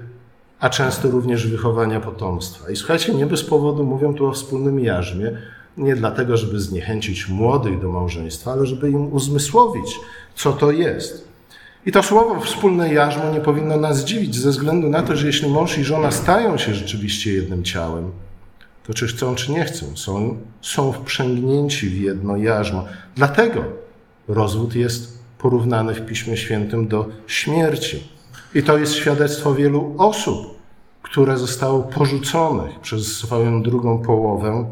a 0.59 0.69
często 0.69 1.11
również 1.11 1.47
wychowania 1.47 1.99
potomstwa. 1.99 2.69
I 2.69 2.75
słuchajcie, 2.75 3.13
nie 3.13 3.25
bez 3.25 3.43
powodu 3.43 3.83
mówią 3.83 4.13
tu 4.13 4.27
o 4.27 4.31
wspólnym 4.31 4.79
jarzmie, 4.79 5.37
nie 5.77 5.95
dlatego, 5.95 6.37
żeby 6.37 6.59
zniechęcić 6.59 7.29
młodych 7.29 7.81
do 7.81 7.89
małżeństwa, 7.89 8.51
ale 8.51 8.65
żeby 8.65 8.89
im 8.89 9.13
uzmysłowić, 9.13 9.99
co 10.35 10.53
to 10.53 10.71
jest. 10.71 11.29
I 11.85 11.91
to 11.91 12.03
słowo 12.03 12.41
wspólne 12.41 12.93
jarzmo 12.93 13.31
nie 13.33 13.41
powinno 13.41 13.77
nas 13.77 14.05
dziwić, 14.05 14.35
ze 14.35 14.49
względu 14.49 14.89
na 14.89 15.01
to, 15.01 15.15
że 15.15 15.27
jeśli 15.27 15.49
mąż 15.49 15.77
i 15.77 15.83
żona 15.83 16.11
stają 16.11 16.57
się 16.57 16.73
rzeczywiście 16.73 17.33
jednym 17.33 17.63
ciałem, 17.63 18.11
to 18.87 18.93
czy 18.93 19.07
chcą, 19.07 19.35
czy 19.35 19.51
nie 19.51 19.65
chcą, 19.65 19.85
są, 19.97 20.37
są 20.61 20.91
wprzęgnięci 20.91 21.89
w 21.89 22.01
jedno 22.01 22.37
jarzmo. 22.37 22.85
Dlatego 23.15 23.63
rozwód 24.27 24.75
jest 24.75 25.19
porównany 25.37 25.93
w 25.93 26.05
Piśmie 26.05 26.37
Świętym 26.37 26.87
do 26.87 27.05
śmierci. 27.27 28.18
I 28.55 28.63
to 28.63 28.77
jest 28.77 28.93
świadectwo 28.93 29.55
wielu 29.55 29.95
osób, 29.97 30.59
które 31.01 31.37
zostały 31.37 31.83
porzuconych 31.83 32.79
przez 32.79 33.17
swoją 33.17 33.63
drugą 33.63 33.99
połowę 33.99 34.65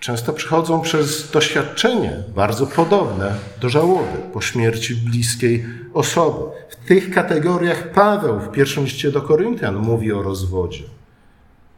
często 0.00 0.32
przychodzą 0.32 0.80
przez 0.80 1.30
doświadczenie 1.30 2.16
bardzo 2.34 2.66
podobne 2.66 3.34
do 3.60 3.68
żałoby 3.68 4.18
po 4.32 4.40
śmierci 4.40 4.94
bliskiej 4.94 5.64
osoby. 5.94 6.38
W 6.70 6.76
tych 6.88 7.10
kategoriach 7.10 7.92
Paweł 7.92 8.40
w 8.40 8.50
pierwszym 8.50 8.84
liście 8.84 9.10
do 9.10 9.22
Koryntian 9.22 9.76
mówi 9.76 10.12
o 10.12 10.22
rozwodzie, 10.22 10.84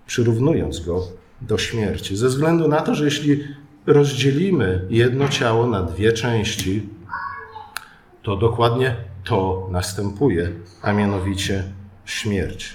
przyrównując 0.07 0.81
go 0.81 1.03
do 1.41 1.59
śmierci. 1.59 2.17
Ze 2.17 2.29
względu 2.29 2.69
na 2.69 2.81
to, 2.81 2.95
że 2.95 3.05
jeśli 3.05 3.45
rozdzielimy 3.87 4.87
jedno 4.91 5.29
ciało 5.29 5.67
na 5.67 5.83
dwie 5.83 6.13
części, 6.13 6.89
to 8.23 8.37
dokładnie 8.37 8.97
to 9.25 9.69
następuje, 9.71 10.51
a 10.83 10.93
mianowicie 10.93 11.65
śmierć. 12.05 12.75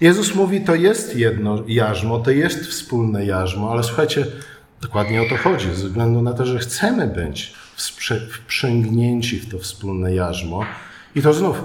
Jezus 0.00 0.34
mówi, 0.34 0.60
to 0.60 0.74
jest 0.74 1.16
jedno 1.16 1.62
jarzmo, 1.66 2.18
to 2.18 2.30
jest 2.30 2.66
wspólne 2.66 3.26
jarzmo, 3.26 3.70
ale 3.70 3.82
słuchajcie, 3.82 4.26
dokładnie 4.82 5.22
o 5.22 5.28
to 5.28 5.36
chodzi, 5.36 5.66
ze 5.66 5.86
względu 5.86 6.22
na 6.22 6.32
to, 6.32 6.46
że 6.46 6.58
chcemy 6.58 7.06
być 7.06 7.54
wprzęgnięci 8.32 9.38
w 9.40 9.50
to 9.50 9.58
wspólne 9.58 10.14
jarzmo. 10.14 10.64
I 11.14 11.22
to 11.22 11.32
znów, 11.32 11.64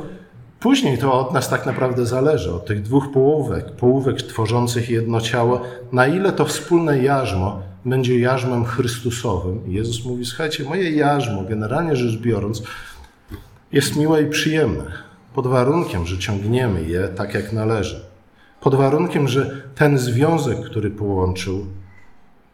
później 0.60 0.98
to 0.98 1.14
od 1.14 1.34
nas 1.34 1.50
tak 1.50 1.66
naprawdę 1.66 2.06
zależy, 2.06 2.54
od 2.54 2.66
tych 2.66 2.82
dwóch 2.82 3.12
połówek, 3.12 3.72
połówek 3.72 4.22
tworzących 4.22 4.90
jedno 4.90 5.22
ciało, 5.22 5.62
na 5.92 6.08
ile 6.08 6.32
to 6.32 6.46
wspólne 6.46 7.04
jarzmo 7.04 7.71
będzie 7.86 8.20
jarzmem 8.20 8.66
Chrystusowym. 8.66 9.62
Jezus 9.68 10.06
mówi, 10.06 10.26
słuchajcie, 10.26 10.64
moje 10.64 10.92
jarzmo, 10.92 11.44
generalnie 11.44 11.96
rzecz 11.96 12.18
biorąc, 12.18 12.64
jest 13.72 13.96
miłe 13.96 14.24
i 14.24 14.30
przyjemne, 14.30 14.92
pod 15.34 15.48
warunkiem, 15.48 16.06
że 16.06 16.18
ciągniemy 16.18 16.84
je 16.84 17.08
tak, 17.08 17.34
jak 17.34 17.54
należy 17.54 18.12
pod 18.62 18.76
warunkiem, 18.76 19.28
że 19.28 19.62
ten 19.76 19.98
związek, 19.98 20.66
który 20.66 20.92
połączył 20.92 21.66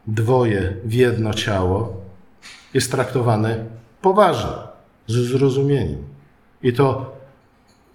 dwoje 0.07 0.73
w 0.85 0.93
jedno 0.93 1.33
ciało, 1.33 2.01
jest 2.73 2.91
traktowany 2.91 3.65
poważnie, 4.01 4.51
ze 5.07 5.23
zrozumieniem. 5.23 6.03
I 6.63 6.73
to 6.73 7.15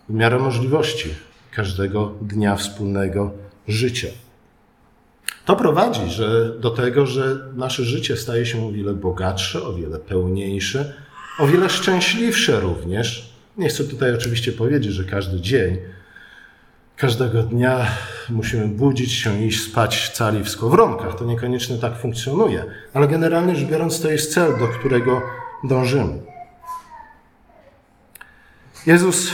w 0.09 0.15
miarę 0.15 0.39
możliwości 0.39 1.09
każdego 1.51 2.13
dnia 2.23 2.57
wspólnego 2.57 3.31
życia. 3.69 4.09
To 5.45 5.57
prowadzi 5.57 6.11
że, 6.11 6.59
do 6.61 6.71
tego, 6.71 7.07
że 7.07 7.39
nasze 7.57 7.85
życie 7.85 8.17
staje 8.17 8.47
się 8.47 8.67
o 8.67 8.73
wiele 8.73 8.95
bogatsze, 8.95 9.63
o 9.63 9.75
wiele 9.75 9.99
pełniejsze, 9.99 10.95
o 11.39 11.47
wiele 11.47 11.71
szczęśliwsze 11.71 12.61
również. 12.61 13.33
Nie 13.57 13.69
chcę 13.69 13.85
tutaj 13.85 14.15
oczywiście 14.15 14.53
powiedzieć, 14.53 14.93
że 14.93 15.05
każdy 15.05 15.41
dzień 15.41 15.79
każdego 16.97 17.43
dnia 17.43 17.87
musimy 18.31 18.69
budzić 18.69 19.13
się 19.13 19.43
i 19.43 19.47
iść 19.47 19.71
spać 19.71 20.11
cali 20.11 20.45
w 20.45 20.49
skowronkach. 20.49 21.19
To 21.19 21.25
niekoniecznie 21.25 21.79
tak 21.79 21.99
funkcjonuje, 21.99 22.65
ale 22.95 23.09
generalnie 23.09 23.57
rzecz 23.57 23.69
biorąc, 23.69 24.01
to 24.01 24.11
jest 24.11 24.35
cel, 24.35 24.59
do 24.59 24.69
którego 24.69 25.23
dążymy. 25.65 26.19
Jezus 28.87 29.31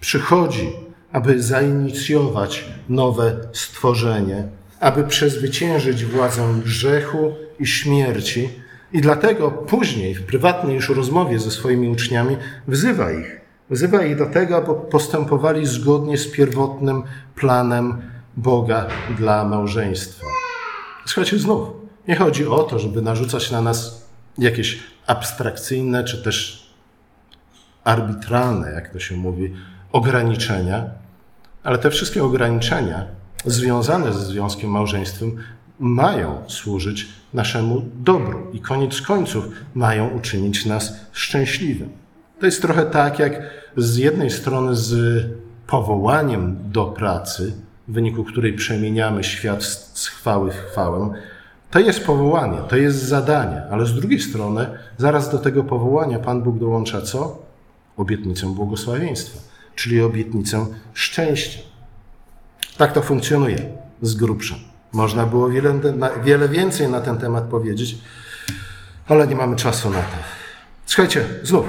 przychodzi, 0.00 0.72
aby 1.16 1.42
zainicjować 1.42 2.64
nowe 2.88 3.36
stworzenie, 3.52 4.48
aby 4.80 5.04
przezwyciężyć 5.04 6.04
władzę 6.04 6.54
grzechu 6.64 7.34
i 7.60 7.66
śmierci, 7.66 8.48
i 8.92 9.00
dlatego 9.00 9.50
później, 9.50 10.14
w 10.14 10.26
prywatnej 10.26 10.74
już 10.74 10.88
rozmowie 10.88 11.38
ze 11.38 11.50
swoimi 11.50 11.88
uczniami, 11.88 12.36
wzywa 12.68 13.12
ich. 13.12 13.40
Wzywa 13.70 14.02
ich 14.02 14.16
do 14.16 14.26
tego, 14.26 14.56
aby 14.56 14.74
postępowali 14.90 15.66
zgodnie 15.66 16.18
z 16.18 16.30
pierwotnym 16.30 17.02
planem 17.34 18.02
Boga 18.36 18.86
dla 19.16 19.44
małżeństwa. 19.44 20.26
Słuchajcie, 21.06 21.38
znów, 21.38 21.68
nie 22.08 22.16
chodzi 22.16 22.46
o 22.46 22.62
to, 22.62 22.78
żeby 22.78 23.02
narzucać 23.02 23.50
na 23.50 23.62
nas 23.62 24.08
jakieś 24.38 24.78
abstrakcyjne 25.06 26.04
czy 26.04 26.22
też 26.22 26.66
arbitralne, 27.84 28.72
jak 28.72 28.92
to 28.92 29.00
się 29.00 29.16
mówi, 29.16 29.54
ograniczenia, 29.92 31.05
Ale 31.66 31.78
te 31.78 31.90
wszystkie 31.90 32.24
ograniczenia 32.24 33.04
związane 33.44 34.12
ze 34.12 34.24
związkiem 34.24 34.70
małżeństwem 34.70 35.36
mają 35.78 36.42
służyć 36.46 37.08
naszemu 37.34 37.82
dobru 37.94 38.50
i 38.52 38.60
koniec 38.60 39.00
końców 39.00 39.44
mają 39.74 40.08
uczynić 40.08 40.66
nas 40.66 40.92
szczęśliwym. 41.12 41.88
To 42.40 42.46
jest 42.46 42.62
trochę 42.62 42.86
tak, 42.86 43.18
jak 43.18 43.42
z 43.76 43.96
jednej 43.96 44.30
strony 44.30 44.76
z 44.76 45.22
powołaniem 45.66 46.56
do 46.64 46.84
pracy, 46.84 47.52
w 47.88 47.92
wyniku 47.92 48.24
której 48.24 48.52
przemieniamy 48.52 49.24
świat 49.24 49.64
z 49.94 50.06
chwały 50.06 50.50
w 50.50 50.56
chwałę, 50.56 51.10
to 51.70 51.78
jest 51.78 52.06
powołanie, 52.06 52.58
to 52.68 52.76
jest 52.76 53.02
zadanie, 53.02 53.62
ale 53.70 53.86
z 53.86 53.94
drugiej 53.94 54.20
strony 54.20 54.66
zaraz 54.98 55.30
do 55.30 55.38
tego 55.38 55.64
powołania 55.64 56.18
Pan 56.18 56.42
Bóg 56.42 56.58
dołącza 56.58 57.02
co? 57.02 57.42
Obietnicę 57.96 58.46
błogosławieństwa, 58.46 59.55
czyli 59.76 60.02
obietnicę 60.02 60.66
szczęścia. 60.94 61.58
Tak 62.78 62.92
to 62.92 63.02
funkcjonuje 63.02 63.58
z 64.02 64.14
grubsza. 64.14 64.54
Można 64.92 65.26
było 65.26 65.50
wiele, 65.50 65.80
wiele 66.24 66.48
więcej 66.48 66.88
na 66.88 67.00
ten 67.00 67.18
temat 67.18 67.44
powiedzieć, 67.44 67.98
ale 69.08 69.26
nie 69.26 69.36
mamy 69.36 69.56
czasu 69.56 69.90
na 69.90 70.02
to. 70.02 70.16
Słuchajcie, 70.86 71.24
znów, 71.42 71.66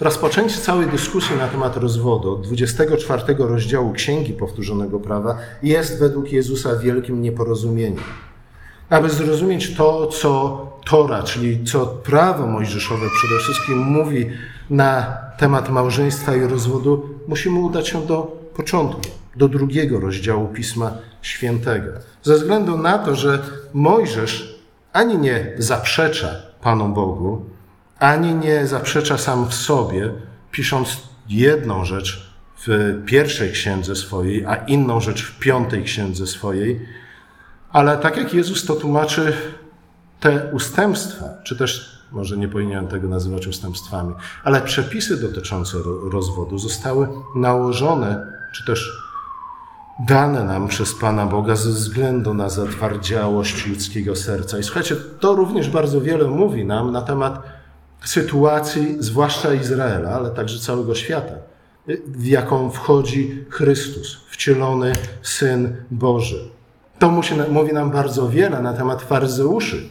rozpoczęcie 0.00 0.60
całej 0.60 0.86
dyskusji 0.86 1.36
na 1.36 1.48
temat 1.48 1.76
rozwodu 1.76 2.34
od 2.34 2.46
24 2.46 3.22
rozdziału 3.38 3.92
Księgi 3.92 4.32
Powtórzonego 4.32 5.00
Prawa 5.00 5.38
jest 5.62 5.98
według 5.98 6.32
Jezusa 6.32 6.76
wielkim 6.76 7.22
nieporozumieniem. 7.22 8.04
Aby 8.90 9.10
zrozumieć 9.10 9.74
to, 9.74 10.06
co 10.06 10.66
Tora, 10.84 11.22
czyli 11.22 11.64
co 11.64 11.86
prawo 11.86 12.46
mojżeszowe 12.46 13.06
przede 13.18 13.40
wszystkim 13.40 13.78
mówi 13.78 14.26
na 14.70 15.18
temat 15.38 15.70
małżeństwa 15.70 16.36
i 16.36 16.40
rozwodu, 16.40 17.08
musimy 17.28 17.58
udać 17.58 17.88
się 17.88 18.06
do 18.06 18.22
początku, 18.56 19.00
do 19.36 19.48
drugiego 19.48 20.00
rozdziału 20.00 20.48
Pisma 20.48 20.92
Świętego. 21.22 21.92
Ze 22.22 22.34
względu 22.34 22.78
na 22.78 22.98
to, 22.98 23.14
że 23.14 23.38
Mojżesz 23.74 24.60
ani 24.92 25.18
nie 25.18 25.52
zaprzecza 25.58 26.28
Panu 26.62 26.88
Bogu, 26.88 27.44
ani 27.98 28.34
nie 28.34 28.66
zaprzecza 28.66 29.18
sam 29.18 29.48
w 29.48 29.54
sobie, 29.54 30.12
pisząc 30.50 30.96
jedną 31.28 31.84
rzecz 31.84 32.30
w 32.66 32.94
pierwszej 33.06 33.52
księdze 33.52 33.96
swojej, 33.96 34.44
a 34.46 34.54
inną 34.54 35.00
rzecz 35.00 35.22
w 35.22 35.38
piątej 35.38 35.84
księdze 35.84 36.26
swojej, 36.26 36.80
ale 37.72 37.98
tak 37.98 38.16
jak 38.16 38.34
Jezus 38.34 38.66
to 38.66 38.74
tłumaczy, 38.74 39.32
te 40.20 40.50
ustępstwa, 40.52 41.24
czy 41.44 41.56
też 41.56 42.00
może 42.12 42.36
nie 42.36 42.48
powinienem 42.48 42.88
tego 42.88 43.08
nazywać 43.08 43.46
ustępstwami, 43.46 44.14
ale 44.44 44.60
przepisy 44.60 45.20
dotyczące 45.20 45.78
rozwodu 46.10 46.58
zostały 46.58 47.08
nałożone, 47.34 48.26
czy 48.54 48.64
też 48.66 49.10
dane 50.08 50.44
nam 50.44 50.68
przez 50.68 50.94
Pana 50.94 51.26
Boga 51.26 51.56
ze 51.56 51.70
względu 51.70 52.34
na 52.34 52.48
zatwardziałość 52.48 53.66
ludzkiego 53.66 54.16
serca. 54.16 54.58
I 54.58 54.62
słuchajcie, 54.62 54.96
to 55.20 55.34
również 55.34 55.70
bardzo 55.70 56.00
wiele 56.00 56.24
mówi 56.28 56.64
nam 56.64 56.92
na 56.92 57.02
temat 57.02 57.42
sytuacji, 58.04 58.96
zwłaszcza 58.98 59.54
Izraela, 59.54 60.10
ale 60.10 60.30
także 60.30 60.58
całego 60.58 60.94
świata, 60.94 61.34
w 62.06 62.26
jaką 62.26 62.70
wchodzi 62.70 63.44
Chrystus, 63.50 64.20
wcielony 64.30 64.92
Syn 65.22 65.76
Boży. 65.90 66.59
To 67.00 67.10
mówi 67.50 67.72
nam 67.72 67.90
bardzo 67.90 68.28
wiele 68.28 68.62
na 68.62 68.72
temat 68.72 69.02
faryzeuszy, 69.02 69.88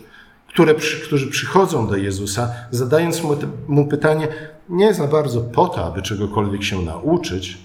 które, 0.48 0.75
którzy 1.06 1.28
przychodzą 1.28 1.88
do 1.88 1.98
Jezusa, 1.98 2.54
zadając 2.72 3.24
mu, 3.24 3.36
mu 3.68 3.88
pytanie 3.88 4.28
nie 4.70 4.94
za 4.94 5.08
bardzo 5.08 5.42
po 5.42 5.68
to, 5.68 5.86
aby 5.86 6.01
czegokolwiek 6.01 6.63
się 6.63 6.82
nauczyć, 6.82 7.58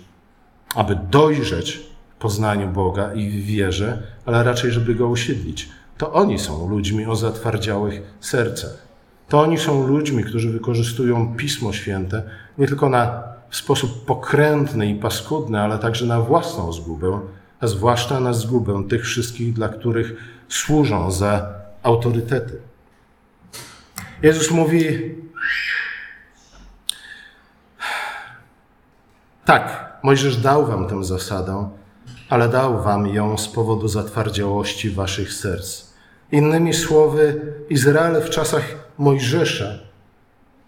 aby 0.74 0.98
dojrzeć 1.10 1.86
poznaniu 2.18 2.68
Boga 2.68 3.12
i 3.12 3.30
w 3.30 3.46
wierze, 3.46 4.02
ale 4.26 4.44
raczej, 4.44 4.70
żeby 4.70 4.94
go 4.94 5.08
usiedlić. 5.08 5.68
To 5.98 6.12
oni 6.12 6.38
są 6.38 6.68
ludźmi 6.68 7.06
o 7.06 7.16
zatwardziałych 7.16 8.02
sercach. 8.20 8.86
To 9.28 9.40
oni 9.40 9.58
są 9.58 9.86
ludźmi, 9.86 10.24
którzy 10.24 10.50
wykorzystują 10.50 11.36
Pismo 11.36 11.72
Święte 11.72 12.22
nie 12.58 12.66
tylko 12.66 12.88
na 12.88 13.22
sposób 13.50 14.04
pokrętny 14.04 14.90
i 14.90 14.94
paskudny, 14.94 15.60
ale 15.60 15.78
także 15.78 16.06
na 16.06 16.20
własną 16.20 16.72
zgubę, 16.72 17.20
a 17.60 17.66
zwłaszcza 17.66 18.20
na 18.20 18.32
zgubę 18.32 18.84
tych 18.88 19.04
wszystkich, 19.04 19.52
dla 19.52 19.68
których 19.68 20.12
służą 20.48 21.10
za 21.10 21.54
autorytety. 21.82 22.60
Jezus 24.22 24.50
mówi: 24.50 25.14
Tak, 29.44 29.94
Mojżesz 30.02 30.36
dał 30.36 30.66
wam 30.66 30.88
tę 30.88 31.04
zasadę, 31.04 31.68
ale 32.28 32.48
dał 32.48 32.82
wam 32.82 33.06
ją 33.06 33.38
z 33.38 33.48
powodu 33.48 33.88
zatwardziałości 33.88 34.90
waszych 34.90 35.32
serc. 35.32 35.94
Innymi 36.32 36.74
słowy, 36.74 37.52
Izrael 37.70 38.22
w 38.22 38.30
czasach 38.30 38.62
Mojżesza, 38.98 39.78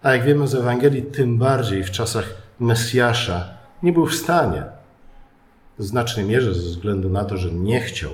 a 0.03 0.13
jak 0.13 0.23
wiemy 0.23 0.47
z 0.47 0.55
Ewangelii, 0.55 1.03
tym 1.03 1.37
bardziej 1.37 1.83
w 1.83 1.91
czasach 1.91 2.25
Mesjasza, 2.59 3.49
nie 3.83 3.93
był 3.93 4.05
w 4.05 4.15
stanie 4.15 4.76
w 5.79 5.83
znacznej 5.83 6.25
mierze 6.25 6.53
ze 6.53 6.61
względu 6.61 7.09
na 7.09 7.25
to, 7.25 7.37
że 7.37 7.51
nie 7.51 7.81
chciał 7.81 8.11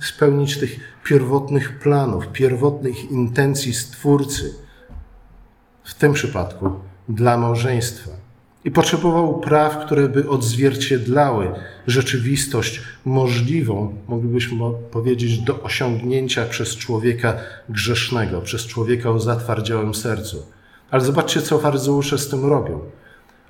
spełnić 0.00 0.58
tych 0.58 0.80
pierwotnych 1.04 1.78
planów, 1.78 2.28
pierwotnych 2.32 3.10
intencji 3.10 3.74
Stwórcy, 3.74 4.54
w 5.84 5.94
tym 5.94 6.12
przypadku 6.12 6.70
dla 7.08 7.36
małżeństwa. 7.36 8.10
I 8.64 8.70
potrzebował 8.70 9.40
praw, 9.40 9.86
które 9.86 10.08
by 10.08 10.28
odzwierciedlały 10.28 11.50
rzeczywistość 11.86 12.80
możliwą, 13.04 13.94
moglibyśmy 14.08 14.58
powiedzieć, 14.90 15.38
do 15.38 15.62
osiągnięcia 15.62 16.46
przez 16.46 16.76
człowieka 16.76 17.36
grzesznego, 17.68 18.40
przez 18.40 18.66
człowieka 18.66 19.10
o 19.10 19.20
zatwardziałym 19.20 19.94
sercu. 19.94 20.46
Ale 20.90 21.04
zobaczcie, 21.04 21.42
co 21.42 21.58
faryzeusze 21.58 22.18
z 22.18 22.28
tym 22.28 22.44
robią. 22.44 22.80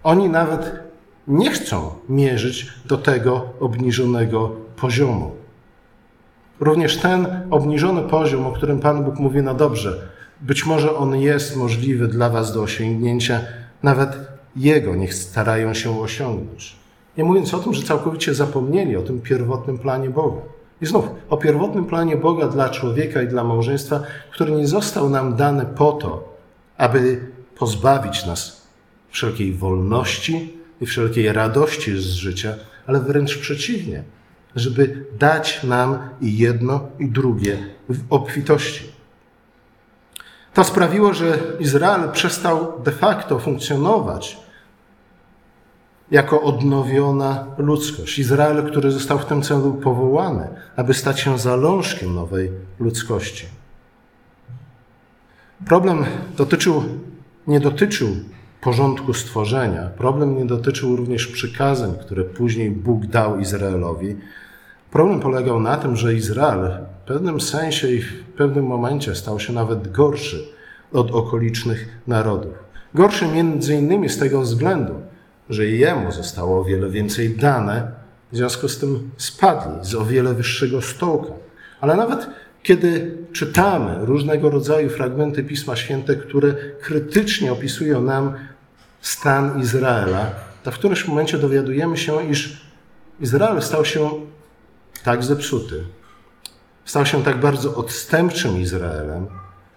Oni 0.03 0.29
nawet 0.29 0.81
nie 1.29 1.51
chcą 1.51 1.91
mierzyć 2.09 2.73
do 2.85 2.99
tego 2.99 3.49
obniżonego 3.61 4.53
poziomu. 4.77 5.31
Również 6.61 6.97
ten 6.97 7.27
obniżony 7.51 8.03
poziom, 8.03 8.47
o 8.47 8.53
którym 8.53 8.81
Pan 8.81 9.05
Bóg 9.05 9.19
mówi, 9.19 9.43
no 9.43 9.55
dobrze, 9.55 10.09
być 10.41 10.67
może 10.67 10.97
on 10.97 11.17
jest 11.17 11.57
możliwy 11.57 12.09
dla 12.09 12.31
Was 12.31 12.55
do 12.55 12.63
osiągnięcia, 12.63 13.41
nawet 13.83 14.19
Jego 14.57 14.95
niech 14.95 15.15
starają 15.15 15.75
się 15.75 16.01
osiągnąć. 16.01 16.77
Nie 17.17 17.25
mówiąc 17.25 17.55
o 17.55 17.59
tym, 17.59 17.75
że 17.75 17.83
całkowicie 17.83 18.35
zapomnieli 18.35 18.97
o 18.97 19.03
tym 19.03 19.21
pierwotnym 19.21 19.79
planie 19.79 20.11
Boga. 20.11 20.41
I 20.81 20.87
znów 20.87 21.05
o 21.29 21.37
pierwotnym 21.37 21.85
planie 21.85 22.17
Boga 22.17 22.49
dla 22.49 22.69
człowieka 22.69 23.23
i 23.23 23.29
dla 23.29 23.45
małżeństwa, 23.45 24.01
który 24.33 24.53
nie 24.53 24.67
został 24.67 25.11
nam 25.11 25.37
dany 25.37 25.67
po 25.67 25.93
to, 25.93 26.37
aby 26.77 27.31
pozbawić 27.59 28.27
nas 28.27 28.67
wszelkiej 29.11 29.53
wolności 29.53 30.57
i 30.81 30.87
wszelkiej 30.87 31.33
radości 31.33 31.99
z 31.99 32.05
życia, 32.05 32.55
ale 32.87 33.01
wręcz 33.01 33.39
przeciwnie, 33.39 34.05
żeby 34.57 35.05
dać 35.19 35.63
nam 35.63 35.99
i 36.21 36.39
jedno, 36.39 36.89
i 36.99 37.09
drugie 37.09 37.59
w 37.89 38.01
obfitości. 38.11 38.97
To 40.55 40.65
sprawiło, 40.65 41.15
że 41.15 41.39
Izrael 41.61 42.13
przestał 42.13 42.83
de 42.85 42.93
facto 42.93 43.39
funkcjonować 43.39 44.47
jako 46.11 46.43
odnowiona 46.43 47.47
ludzkość. 47.59 48.19
Izrael, 48.19 48.71
który 48.71 48.91
został 48.91 49.19
w 49.19 49.25
tym 49.25 49.43
celu 49.43 49.75
powołany, 49.75 50.49
aby 50.77 50.95
stać 50.95 51.21
się 51.21 51.39
zalążkiem 51.39 52.15
nowej 52.15 52.53
ludzkości. 52.81 53.47
Problem 55.67 56.05
dotyczył, 56.37 56.85
nie 57.47 57.61
dotyczył 57.61 58.17
porządku 58.67 59.15
stworzenia. 59.15 59.91
Problem 59.99 60.37
nie 60.39 60.45
dotyczył 60.45 60.97
również 60.97 61.27
przykazań, 61.27 61.95
które 62.01 62.25
później 62.25 62.71
Bóg 62.71 63.07
dał 63.07 63.41
Izraelowi. 63.41 64.17
Problem 64.91 65.21
polegał 65.21 65.61
na 65.61 65.77
tym, 65.77 65.97
że 65.97 66.15
Izrael 66.15 66.71
w 67.05 67.09
pewnym 67.09 67.41
sensie 67.41 67.89
i 67.89 68.03
w 68.03 68.23
pewnym 68.37 68.67
momencie 68.67 69.15
stał 69.15 69.41
się 69.41 69.53
nawet 69.53 69.93
gorszy 69.93 70.45
od 70.93 71.11
okolicznych 71.11 71.89
narodów. 72.07 72.53
Gorszy 72.95 73.27
między 73.27 73.75
innymi 73.75 74.09
z 74.09 74.19
tego 74.19 74.41
względu, 74.41 74.95
że 75.51 75.67
jemu 75.67 76.13
zostało 76.13 76.61
o 76.61 76.65
wiele 76.65 76.91
więcej 76.91 77.37
dane, 77.37 77.93
w 78.33 78.37
związku 78.37 78.69
z 78.69 78.79
tym 78.79 79.11
spadli 79.17 79.73
z 79.83 79.95
o 79.95 80.05
wiele 80.05 80.35
wyższego 80.35 80.83
stołka. 80.83 81.33
Ale 81.81 81.97
nawet 81.97 82.27
kiedy 82.63 83.17
czytamy 83.33 84.07
różnego 84.07 84.51
rodzaju 84.51 84.89
fragmenty 84.89 85.45
Pisma 85.45 85.77
Święte, 85.77 86.17
które 86.17 86.55
krytycznie 86.81 87.53
opisują 87.53 88.03
nam 88.03 88.33
stan 89.07 89.61
Izraela, 89.61 90.31
to 90.63 90.71
w 90.71 90.75
którymś 90.75 91.09
momencie 91.09 91.39
dowiadujemy 91.39 91.97
się, 91.97 92.25
iż 92.31 92.61
Izrael 93.21 93.63
stał 93.63 93.85
się 93.85 94.11
tak 95.05 95.25
zepsuty, 95.25 95.85
stał 96.85 97.07
się 97.07 97.25
tak 97.25 97.41
bardzo 97.41 97.75
odstępczym 97.75 98.61
Izraelem, 98.61 99.27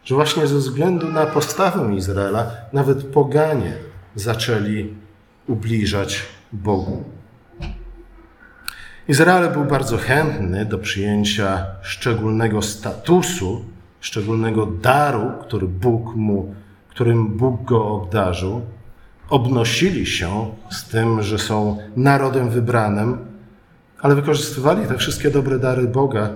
że 0.03 0.15
właśnie 0.15 0.47
ze 0.47 0.55
względu 0.55 1.07
na 1.07 1.25
postawę 1.25 1.95
Izraela 1.95 2.51
nawet 2.73 3.03
poganie 3.03 3.73
zaczęli 4.15 4.93
ubliżać 5.47 6.25
Bogu. 6.53 7.03
Izrael 9.07 9.51
był 9.51 9.65
bardzo 9.65 9.97
chętny 9.97 10.65
do 10.65 10.77
przyjęcia 10.77 11.65
szczególnego 11.81 12.61
statusu, 12.61 13.65
szczególnego 13.99 14.65
daru, 14.65 15.31
który 15.41 15.67
Bóg 15.67 16.15
mu, 16.15 16.55
którym 16.89 17.27
Bóg 17.27 17.63
go 17.63 17.87
obdarzył. 17.87 18.61
Obnosili 19.29 20.05
się 20.05 20.51
z 20.71 20.83
tym, 20.83 21.21
że 21.21 21.39
są 21.39 21.77
narodem 21.95 22.49
wybranym, 22.49 23.17
ale 24.01 24.15
wykorzystywali 24.15 24.87
te 24.87 24.97
wszystkie 24.97 25.31
dobre 25.31 25.59
dary 25.59 25.87
Boga 25.87 26.29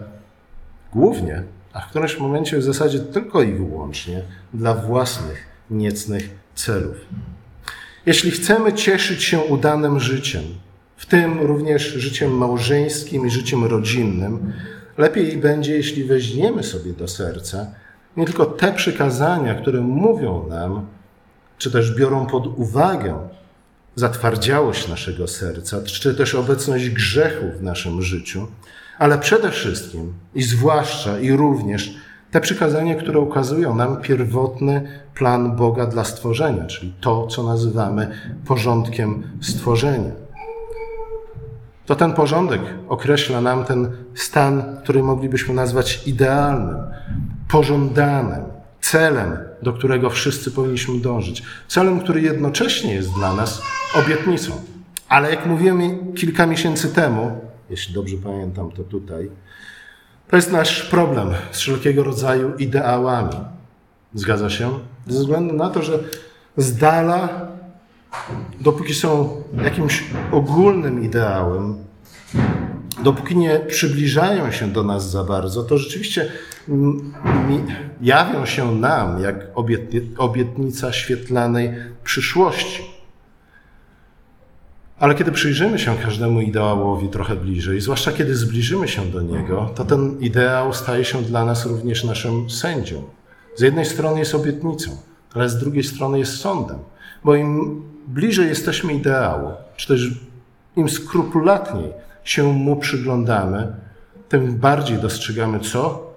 głównie, 0.94 1.44
a 1.74 1.82
w 1.82 1.90
którymś 1.90 2.20
momencie 2.20 2.58
w 2.58 2.64
zasadzie 2.64 3.00
tylko 3.00 3.42
i 3.42 3.54
wyłącznie 3.54 4.22
dla 4.54 4.74
własnych 4.74 5.48
niecnych 5.70 6.30
celów. 6.56 6.96
Jeśli 8.06 8.32
chcemy 8.32 8.74
cieszyć 8.74 9.24
się 9.24 9.40
udanym 9.40 10.00
życiem, 10.00 10.44
w 10.98 11.06
tym 11.06 11.40
również 11.40 11.94
życiem 11.94 12.38
małżeńskim 12.38 13.28
i 13.28 13.30
życiem 13.30 13.66
rodzinnym, 13.66 14.54
lepiej 14.98 15.38
będzie, 15.38 15.76
jeśli 15.76 16.04
weźmiemy 16.04 16.64
sobie 16.64 16.94
do 16.94 17.08
serca 17.08 17.68
nie 18.18 18.26
tylko 18.26 18.46
te 18.46 18.74
przykazania, 18.74 19.56
które 19.56 19.82
mówią 19.82 20.48
nam, 20.50 20.86
czy 21.64 21.72
też 21.72 21.96
biorą 21.96 22.26
pod 22.26 22.48
uwagę 22.48 23.18
zatwardziałość 23.96 24.88
naszego 24.88 25.28
serca, 25.28 25.82
czy 25.84 26.16
też 26.16 26.36
obecność 26.36 26.90
grzechu 26.90 27.46
w 27.60 27.64
naszym 27.64 28.02
życiu, 28.02 28.48
ale 29.00 29.18
przede 29.18 29.52
wszystkim 29.52 30.14
i 30.36 30.44
zwłaszcza 30.44 31.20
i 31.20 31.32
również 31.32 31.94
te 32.32 32.42
przykazania, 32.42 32.96
które 32.96 33.20
ukazują 33.20 33.76
nam 33.76 34.02
pierwotny 34.02 34.88
plan 35.16 35.56
Boga 35.56 35.86
dla 35.86 36.04
stworzenia, 36.04 36.66
czyli 36.66 36.94
to, 37.02 37.28
co 37.28 37.44
nazywamy 37.44 38.12
porządkiem 38.46 39.24
stworzenia. 39.42 40.12
To 41.86 41.96
ten 41.96 42.14
porządek 42.14 42.62
określa 42.90 43.42
nam 43.42 43.66
ten 43.66 43.92
stan, 44.16 44.78
który 44.84 45.04
moglibyśmy 45.04 45.54
nazwać 45.54 46.08
idealnym, 46.08 46.78
pożądanym, 47.52 48.54
celem, 48.84 49.38
do 49.62 49.74
którego 49.74 50.10
wszyscy 50.10 50.52
powinniśmy 50.52 51.00
dążyć. 51.00 51.44
Celem, 51.68 52.00
który 52.00 52.22
jednocześnie 52.22 52.94
jest 52.94 53.14
dla 53.14 53.34
nas 53.34 53.62
obietnicą. 53.96 54.52
Ale 55.10 55.30
jak 55.30 55.46
mówiłem 55.46 56.14
kilka 56.14 56.46
miesięcy 56.46 56.90
temu, 56.90 57.42
jeśli 57.70 57.94
dobrze 57.94 58.18
pamiętam 58.18 58.72
to 58.72 58.84
tutaj, 58.84 59.30
to 60.30 60.36
jest 60.36 60.52
nasz 60.52 60.84
problem 60.84 61.30
z 61.52 61.60
wszelkiego 61.60 62.04
rodzaju 62.04 62.56
ideałami. 62.58 63.36
Zgadza 64.14 64.50
się? 64.50 64.80
Ze 65.08 65.20
względu 65.20 65.54
na 65.54 65.70
to, 65.70 65.82
że 65.82 66.00
z 66.58 66.78
dala, 66.78 67.48
dopóki 68.62 68.94
są 68.94 69.44
jakimś 69.64 70.04
ogólnym 70.32 71.04
ideałem, 71.04 71.78
dopóki 73.04 73.38
nie 73.38 73.60
przybliżają 73.60 74.52
się 74.52 74.68
do 74.68 74.84
nas 74.84 75.12
za 75.12 75.24
bardzo, 75.24 75.64
to 75.64 75.78
rzeczywiście 75.78 76.32
jawią 78.02 78.46
się 78.46 78.76
nam 78.76 79.22
jak 79.22 79.36
obietnica 80.18 80.94
świetlanej 80.94 81.74
przyszłości. 82.04 82.84
Ale 85.00 85.16
kiedy 85.16 85.32
przyjrzymy 85.32 85.80
się 85.80 85.96
każdemu 86.04 86.42
ideałowi 86.42 87.10
trochę 87.10 87.36
bliżej, 87.36 87.82
zwłaszcza 87.82 88.12
kiedy 88.12 88.36
zbliżymy 88.36 88.88
się 88.88 89.06
do 89.06 89.22
niego, 89.22 89.70
to 89.76 89.86
ten 89.86 90.20
ideał 90.20 90.74
staje 90.74 91.06
się 91.06 91.22
dla 91.22 91.46
nas 91.46 91.66
również 91.66 92.04
naszym 92.04 92.50
sędzią. 92.50 93.04
Z 93.56 93.62
jednej 93.62 93.86
strony 93.86 94.20
jest 94.20 94.36
obietnicą, 94.36 94.92
ale 95.34 95.50
z 95.50 95.58
drugiej 95.58 95.84
strony 95.84 96.20
jest 96.20 96.38
sądem. 96.38 96.80
Bo 97.24 97.36
im 97.36 97.82
bliżej 98.08 98.48
jesteśmy 98.48 98.94
ideału, 98.94 99.52
czy 99.76 99.88
też 99.88 100.12
im 100.76 100.90
skrupulatniej 100.90 101.92
się 102.24 102.44
mu 102.44 102.76
przyglądamy, 102.76 103.76
tym 104.30 104.56
bardziej 104.56 104.98
dostrzegamy 104.98 105.60
co? 105.60 106.13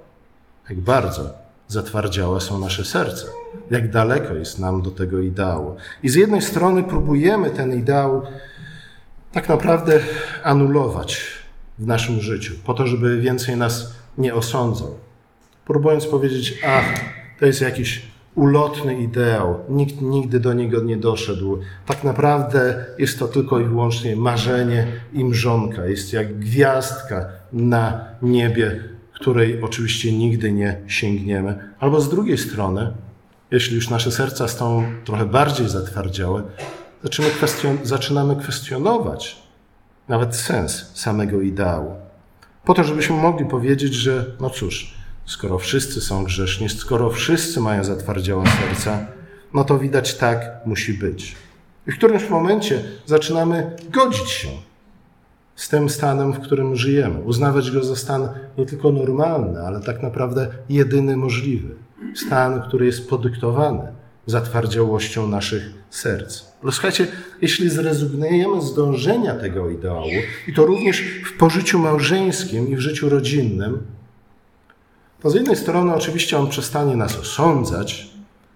Jak 0.71 0.81
bardzo 0.81 1.31
zatwardziałe 1.69 2.41
są 2.41 2.61
nasze 2.61 2.85
serca, 2.85 3.27
jak 3.71 3.91
daleko 3.91 4.35
jest 4.35 4.59
nam 4.59 4.83
do 4.83 4.91
tego 4.91 5.19
ideału. 5.19 5.77
I 6.03 6.09
z 6.09 6.15
jednej 6.15 6.43
strony 6.43 6.83
próbujemy 6.83 7.51
ten 7.51 7.79
ideał 7.79 8.23
tak 9.33 9.49
naprawdę 9.49 10.01
anulować 10.43 11.23
w 11.79 11.87
naszym 11.87 12.21
życiu, 12.21 12.55
po 12.65 12.75
to, 12.75 12.87
żeby 12.87 13.21
więcej 13.21 13.57
nas 13.57 13.95
nie 14.19 14.35
osądzał. 14.35 14.95
Próbując 15.65 16.07
powiedzieć, 16.07 16.59
ach, 16.67 16.85
to 17.41 17.47
jest 17.47 17.61
jakiś 17.61 18.03
ulotny 18.35 19.01
ideał, 19.01 19.61
nikt 19.69 20.01
nigdy 20.01 20.41
do 20.41 20.53
niego 20.53 20.81
nie 20.81 20.97
doszedł. 20.97 21.59
Tak 21.87 22.05
naprawdę 22.05 22.85
jest 22.99 23.19
to 23.19 23.29
tylko 23.29 23.61
i 23.61 23.65
wyłącznie 23.65 24.17
marzenie 24.17 24.87
i 25.13 25.25
mrzonka. 25.25 25.87
Jest 25.87 26.13
jak 26.13 26.39
gwiazdka 26.39 27.29
na 27.53 28.05
niebie, 28.23 28.81
której 29.17 29.63
oczywiście 29.63 30.13
nigdy 30.13 30.53
nie 30.53 30.81
sięgniemy. 30.87 31.73
Albo 31.79 32.01
z 32.01 32.09
drugiej 32.09 32.39
strony, 32.39 32.93
jeśli 33.51 33.75
już 33.75 33.91
nasze 33.91 34.13
serca 34.13 34.49
są 34.49 34.85
trochę 35.05 35.27
bardziej 35.27 35.69
zatwardziałe, 35.69 36.43
zaczynamy, 37.03 37.35
kwestion 37.35 37.79
zaczynamy 37.83 38.37
kwestionować 38.37 39.43
nawet 40.09 40.37
sens 40.37 40.91
samego 40.95 41.41
ideału. 41.41 41.95
Po 42.65 42.75
to, 42.75 42.85
żebyśmy 42.85 43.17
mogli 43.17 43.47
powiedzieć, 43.47 43.95
że 43.95 44.25
no 44.41 44.51
cóż, 44.51 44.95
skoro 45.27 45.59
wszyscy 45.59 46.01
są 46.01 46.25
grzeszni, 46.25 46.69
skoro 46.69 47.11
wszyscy 47.11 47.61
mają 47.61 47.85
zatwardziałe 47.85 48.45
serca, 48.47 49.07
no 49.55 49.65
to 49.65 49.79
widać 49.79 50.15
tak 50.15 50.51
musi 50.67 50.95
być. 50.95 51.37
I 51.87 51.93
w 51.93 51.97
którymś 51.97 52.29
momencie 52.29 52.83
zaczynamy 53.07 53.77
godzić 53.91 54.31
się 54.31 54.49
z 55.57 55.69
tym 55.69 55.91
stanem, 55.91 56.33
w 56.33 56.41
którym 56.41 56.77
żyjemy, 56.77 57.19
uznawać 57.19 57.71
go 57.71 57.85
za 57.85 57.97
stan 57.97 58.29
nie 58.59 58.67
tylko 58.67 58.93
normalny, 58.93 59.61
ale 59.61 59.81
tak 59.81 60.03
naprawdę 60.03 60.49
jedyny 60.69 61.17
możliwy. 61.17 61.75
Stan, 62.15 62.63
który 62.63 62.87
jest 62.87 63.11
podyktowany 63.11 63.93
zatwardziałością 64.27 65.29
naszych 65.29 65.75
serc. 65.91 66.45
Ale 66.63 66.73
słuchajcie, 66.73 67.07
jeśli 67.43 67.71
zrezygnujemy 67.71 68.63
z 68.63 68.75
dążenia 68.75 69.35
tego 69.35 69.71
ideału, 69.71 70.07
i 70.49 70.55
to 70.55 70.67
również 70.67 71.03
w 71.25 71.39
pożyciu 71.39 71.79
małżeńskim 71.79 72.69
i 72.69 72.77
w 72.77 72.81
życiu 72.81 73.09
rodzinnym, 73.09 73.79
to 75.21 75.31
z 75.31 75.35
jednej 75.35 75.57
strony 75.57 75.95
oczywiście 75.95 76.39
on 76.39 76.49
przestanie 76.49 76.97
nas 76.97 77.19
osądzać 77.19 78.11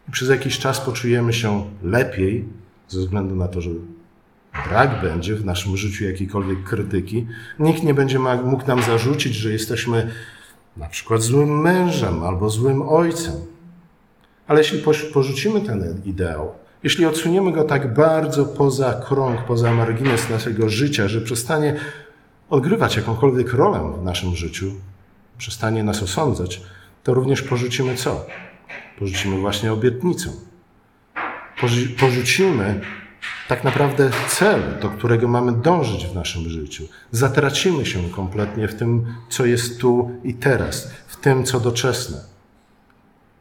i 0.09 0.13
przez 0.13 0.29
jakiś 0.29 0.59
czas 0.59 0.81
poczujemy 0.81 1.33
się 1.33 1.65
lepiej, 1.83 2.45
ze 2.89 3.01
względu 3.01 3.37
na 3.37 3.49
to, 3.49 3.61
że 3.61 3.71
brak 4.69 5.01
będzie 5.03 5.35
w 5.35 5.45
naszym 5.45 5.77
życiu 5.77 6.05
jakiejkolwiek 6.05 6.65
krytyki. 6.65 7.27
Nikt 7.59 7.83
nie 7.83 7.95
będzie 7.95 8.19
mógł 8.19 8.67
nam 8.67 8.83
zarzucić, 8.83 9.35
że 9.35 9.53
jesteśmy 9.53 10.11
na 10.77 10.89
przykład 10.89 11.23
złym 11.23 11.61
mężem 11.61 12.25
albo 12.25 12.51
złym 12.51 12.83
ojcem. 12.83 13.35
Ale 14.47 14.59
jeśli 14.59 14.83
porzucimy 15.13 15.61
ten 15.61 16.03
ideał, 16.05 16.55
jeśli 16.83 17.07
odsuniemy 17.07 17.53
go 17.53 17.65
tak 17.65 17.95
bardzo 17.95 18.45
poza 18.45 19.03
krąg, 19.09 19.43
poza 19.43 19.73
margines 19.73 20.31
naszego 20.31 20.69
życia, 20.69 21.09
że 21.09 21.21
przestanie 21.21 21.77
odgrywać 22.51 22.97
jakąkolwiek 22.97 23.53
rolę 23.53 23.93
w 24.01 24.05
naszym 24.05 24.37
życiu, 24.37 24.73
przestanie 25.39 25.85
nas 25.85 26.03
osądzać, 26.03 26.63
to 27.03 27.15
również 27.15 27.43
porzucimy 27.43 27.95
co? 27.95 28.27
Porzucimy 28.99 29.41
właśnie 29.41 29.73
obietnicę. 29.73 30.31
Porzucimy 32.01 32.81
tak 33.51 33.65
naprawdę 33.65 34.11
cel, 34.29 34.63
do 34.83 34.91
którego 34.91 35.29
mamy 35.29 35.53
dążyć 35.53 36.07
w 36.07 36.15
naszym 36.15 36.49
życiu. 36.49 36.85
Zatracimy 37.11 37.87
się 37.87 38.09
kompletnie 38.09 38.69
w 38.69 38.75
tym, 38.75 39.07
co 39.29 39.47
jest 39.47 39.81
tu 39.81 40.11
i 40.25 40.35
teraz, 40.35 40.91
w 41.07 41.17
tym, 41.17 41.45
co 41.45 41.61
doczesne. 41.61 42.19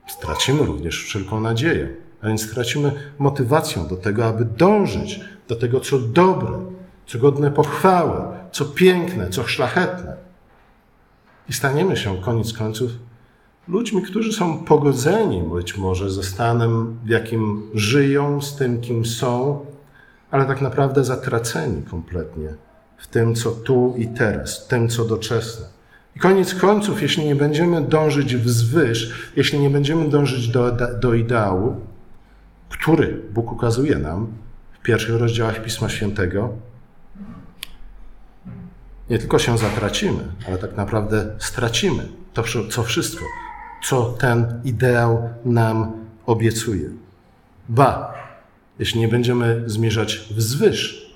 Stracimy 0.07 0.63
również 0.63 1.03
wszelką 1.03 1.39
nadzieję, 1.39 1.89
a 2.21 2.27
więc 2.27 2.45
stracimy 2.45 2.91
motywację 3.19 3.85
do 3.89 3.95
tego, 3.95 4.25
aby 4.25 4.45
dążyć 4.45 5.19
do 5.47 5.55
tego, 5.55 5.79
co 5.79 5.99
dobre, 5.99 6.59
co 7.07 7.19
godne 7.19 7.51
pochwały, 7.51 8.21
co 8.51 8.65
piękne, 8.65 9.29
co 9.29 9.47
szlachetne. 9.47 10.15
I 11.49 11.53
staniemy 11.53 11.97
się 11.97 12.21
koniec 12.21 12.53
końców 12.53 12.91
ludźmi, 13.67 14.01
którzy 14.01 14.33
są 14.33 14.63
pogodzeni 14.63 15.41
być 15.41 15.77
może 15.77 16.09
ze 16.09 16.23
stanem, 16.23 16.99
w 17.05 17.09
jakim 17.09 17.69
żyją, 17.73 18.41
z 18.41 18.55
tym, 18.55 18.81
kim 18.81 19.05
są, 19.05 19.65
ale 20.31 20.45
tak 20.45 20.61
naprawdę 20.61 21.03
zatraceni 21.03 21.83
kompletnie 21.83 22.49
w 22.97 23.07
tym, 23.07 23.35
co 23.35 23.51
tu 23.51 23.93
i 23.97 24.07
teraz, 24.07 24.65
w 24.65 24.67
tym, 24.67 24.89
co 24.89 25.05
doczesne. 25.05 25.65
I 26.15 26.19
koniec 26.19 26.55
końców, 26.55 27.01
jeśli 27.01 27.25
nie 27.25 27.35
będziemy 27.35 27.81
dążyć 27.81 28.35
wzwyż, 28.35 29.31
jeśli 29.35 29.59
nie 29.59 29.69
będziemy 29.69 30.09
dążyć 30.09 30.47
do, 30.47 30.71
do 31.01 31.13
ideału, 31.13 31.75
który 32.69 33.21
Bóg 33.33 33.51
ukazuje 33.51 33.95
nam 33.95 34.27
w 34.79 34.83
pierwszych 34.83 35.15
rozdziałach 35.15 35.63
Pisma 35.63 35.89
Świętego, 35.89 36.53
nie 39.09 39.19
tylko 39.19 39.39
się 39.39 39.57
zatracimy, 39.57 40.23
ale 40.47 40.57
tak 40.57 40.77
naprawdę 40.77 41.35
stracimy 41.39 42.07
to, 42.33 42.43
co 42.69 42.83
wszystko, 42.83 43.25
co 43.83 44.05
ten 44.05 44.61
ideał 44.63 45.29
nam 45.45 45.91
obiecuje. 46.25 46.89
Ba, 47.69 48.13
jeśli 48.79 48.99
nie 48.99 49.07
będziemy 49.07 49.63
zmierzać 49.65 50.19
wzwyż, 50.31 51.09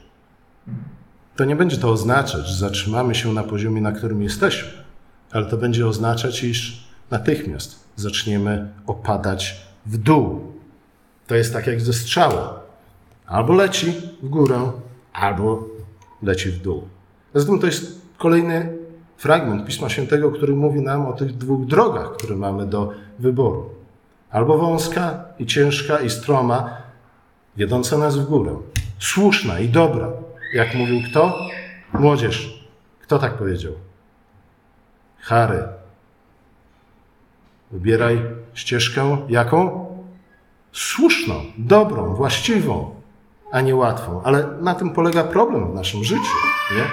to 1.35 1.45
nie 1.45 1.55
będzie 1.55 1.77
to 1.77 1.89
oznaczać, 1.89 2.47
że 2.47 2.55
zatrzymamy 2.55 3.15
się 3.15 3.33
na 3.33 3.43
poziomie, 3.43 3.81
na 3.81 3.91
którym 3.91 4.21
jesteśmy, 4.21 4.69
ale 5.31 5.45
to 5.45 5.57
będzie 5.57 5.87
oznaczać, 5.87 6.43
iż 6.43 6.87
natychmiast 7.11 7.79
zaczniemy 7.95 8.67
opadać 8.87 9.61
w 9.85 9.97
dół. 9.97 10.53
To 11.27 11.35
jest 11.35 11.53
tak 11.53 11.67
jak 11.67 11.81
ze 11.81 11.93
strzałą. 11.93 12.47
Albo 13.25 13.53
leci 13.53 13.93
w 14.23 14.29
górę, 14.29 14.71
albo 15.13 15.67
leci 16.23 16.49
w 16.51 16.61
dół. 16.61 16.83
Zatem 17.33 17.59
to 17.59 17.65
jest 17.65 18.01
kolejny 18.17 18.77
fragment 19.17 19.65
Pisma 19.65 19.89
Świętego, 19.89 20.31
który 20.31 20.55
mówi 20.55 20.81
nam 20.81 21.05
o 21.05 21.13
tych 21.13 21.37
dwóch 21.37 21.65
drogach, 21.65 22.13
które 22.17 22.35
mamy 22.35 22.65
do 22.65 22.91
wyboru. 23.19 23.69
Albo 24.31 24.57
wąska 24.57 25.25
i 25.39 25.45
ciężka 25.45 25.99
i 25.99 26.09
stroma, 26.09 26.82
wiodąca 27.57 27.97
nas 27.97 28.17
w 28.17 28.25
górę. 28.25 28.57
Słuszna 28.99 29.59
i 29.59 29.69
dobra. 29.69 30.11
Jak 30.53 30.75
mówił 30.75 31.01
kto? 31.09 31.39
Młodzież. 31.93 32.63
Kto 33.01 33.19
tak 33.19 33.33
powiedział? 33.33 33.73
Harry. 35.19 35.63
Wybieraj 37.71 38.21
ścieżkę 38.53 39.17
jaką? 39.29 39.85
Słuszną, 40.71 41.33
dobrą, 41.57 42.15
właściwą, 42.15 42.95
a 43.51 43.61
nie 43.61 43.75
łatwą. 43.75 44.21
Ale 44.23 44.47
na 44.61 44.75
tym 44.75 44.89
polega 44.89 45.23
problem 45.23 45.71
w 45.71 45.75
naszym 45.75 46.03
życiu, 46.03 46.31
nie? 46.75 46.83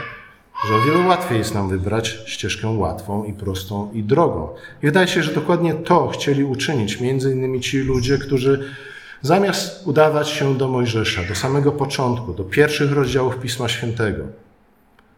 że 0.68 0.75
o 0.75 0.81
wiele 0.81 1.07
łatwiej 1.09 1.38
jest 1.38 1.55
nam 1.55 1.68
wybrać 1.68 2.18
ścieżkę 2.27 2.68
łatwą 2.68 3.25
i 3.25 3.33
prostą 3.33 3.90
i 3.92 4.03
drogą. 4.03 4.49
I 4.83 4.87
wydaje 4.87 5.09
się, 5.09 5.23
że 5.23 5.35
dokładnie 5.35 5.75
to 5.75 6.09
chcieli 6.09 6.44
uczynić 6.44 7.01
między 7.01 7.33
innymi 7.33 7.61
ci 7.61 7.79
ludzie, 7.79 8.18
którzy 8.18 8.75
zamiast 9.22 9.87
udawać 9.87 10.28
się 10.28 10.59
do 10.59 10.68
Mojżesza, 10.68 11.22
do 11.28 11.35
samego 11.35 11.72
początku, 11.72 12.35
do 12.35 12.44
pierwszych 12.44 12.92
rozdziałów 12.92 13.38
Pisma 13.38 13.68
Świętego, 13.68 14.24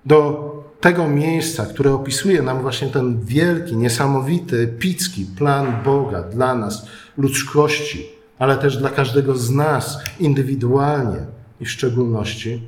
do 0.06 0.52
tego 0.80 1.08
miejsca, 1.08 1.66
które 1.66 1.92
opisuje 1.92 2.42
nam 2.42 2.62
właśnie 2.62 2.88
ten 2.88 3.20
wielki, 3.24 3.76
niesamowity, 3.76 4.58
epicki 4.58 5.26
plan 5.38 5.82
Boga 5.84 6.22
dla 6.22 6.54
nas, 6.54 6.86
ludzkości, 7.18 8.06
ale 8.38 8.56
też 8.56 8.76
dla 8.76 8.90
każdego 8.90 9.36
z 9.36 9.50
nas 9.50 9.98
indywidualnie 10.20 11.26
i 11.60 11.64
w 11.64 11.70
szczególności, 11.70 12.62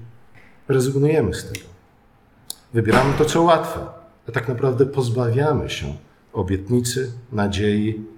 rezygnujemy 0.69 1.35
z 1.35 1.45
tego. 1.45 1.67
Wybieramy 2.75 3.15
to, 3.19 3.25
co 3.25 3.43
łatwe, 3.43 3.81
a 4.29 4.33
tak 4.33 4.49
naprawdę 4.49 4.87
pozbawiamy 4.87 5.71
się 5.71 5.95
obietnicy, 6.33 7.13
nadziei, 7.33 8.14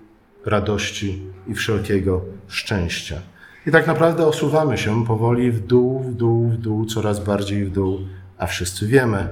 radości 0.47 1.23
i 1.47 1.55
wszelkiego 1.55 2.21
szczęścia. 2.49 3.21
I 3.67 3.71
tak 3.71 3.87
naprawdę 3.87 4.27
osuwamy 4.27 4.79
się 4.79 5.05
powoli 5.05 5.51
w 5.51 5.67
dół, 5.67 6.01
w 6.01 6.15
dół, 6.15 6.49
w 6.49 6.57
dół, 6.57 6.87
coraz 6.87 7.25
bardziej 7.25 7.65
w 7.65 7.71
dół, 7.71 7.99
a 8.39 8.47
wszyscy 8.47 8.87
wiemy, 8.87 9.29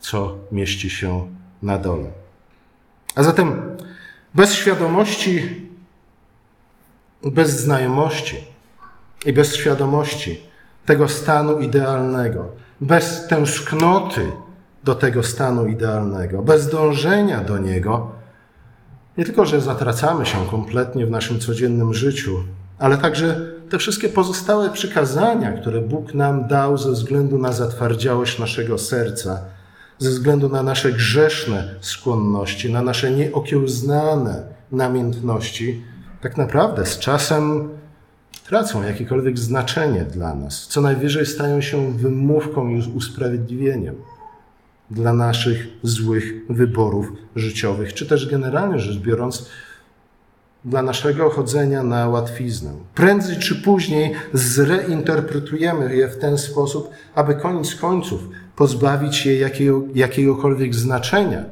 co 0.00 0.38
mieści 0.52 0.90
się 0.90 1.28
na 1.62 1.78
dole. 1.78 2.10
A 3.14 3.22
zatem 3.22 3.76
bez 4.34 4.54
świadomości, 4.54 5.66
bez 7.22 7.60
znajomości 7.60 8.36
i 9.26 9.32
bez 9.32 9.56
świadomości 9.56 10.40
tego 10.86 11.08
stanu 11.08 11.60
idealnego, 11.60 12.48
bez 12.80 13.28
tęsknoty 13.28 14.32
do 14.84 14.94
tego 14.94 15.22
stanu 15.22 15.66
idealnego, 15.66 16.42
bez 16.42 16.70
dążenia 16.70 17.40
do 17.40 17.58
niego, 17.58 18.19
nie 19.20 19.26
tylko, 19.26 19.46
że 19.46 19.60
zatracamy 19.60 20.26
się 20.26 20.46
kompletnie 20.50 21.06
w 21.06 21.10
naszym 21.10 21.40
codziennym 21.40 21.94
życiu, 21.94 22.36
ale 22.78 22.98
także 22.98 23.40
te 23.70 23.78
wszystkie 23.78 24.08
pozostałe 24.08 24.70
przykazania, 24.70 25.52
które 25.52 25.80
Bóg 25.80 26.14
nam 26.14 26.48
dał 26.48 26.78
ze 26.78 26.92
względu 26.92 27.38
na 27.38 27.52
zatwardziałość 27.52 28.38
naszego 28.38 28.78
serca, 28.78 29.40
ze 29.98 30.10
względu 30.10 30.48
na 30.48 30.62
nasze 30.62 30.92
grzeszne 30.92 31.74
skłonności, 31.80 32.72
na 32.72 32.82
nasze 32.82 33.10
nieokiełznane 33.10 34.42
namiętności, 34.72 35.82
tak 36.20 36.36
naprawdę 36.36 36.86
z 36.86 36.98
czasem 36.98 37.68
tracą 38.46 38.82
jakiekolwiek 38.82 39.38
znaczenie 39.38 40.04
dla 40.04 40.34
nas. 40.34 40.66
Co 40.66 40.80
najwyżej 40.80 41.26
stają 41.26 41.60
się 41.60 41.92
wymówką 41.92 42.68
i 42.68 42.92
usprawiedliwieniem 42.96 43.94
dla 44.90 45.12
naszych 45.12 45.68
złych 45.82 46.32
wyborów 46.48 47.12
życiowych, 47.36 47.94
czy 47.94 48.06
też 48.06 48.30
generalnie 48.30 48.78
rzecz 48.78 48.98
biorąc, 48.98 49.48
dla 50.64 50.82
naszego 50.82 51.30
chodzenia 51.30 51.82
na 51.82 52.08
łatwiznę. 52.08 52.72
Prędzej 52.94 53.36
czy 53.36 53.62
później 53.62 54.14
zreinterpretujemy 54.32 55.96
je 55.96 56.08
w 56.08 56.18
ten 56.18 56.38
sposób, 56.38 56.90
aby 57.14 57.34
koniec 57.34 57.74
końców 57.74 58.28
pozbawić 58.56 59.26
je 59.26 59.38
jakiego, 59.38 59.82
jakiegokolwiek 59.94 60.74
znaczenia, 60.74 61.44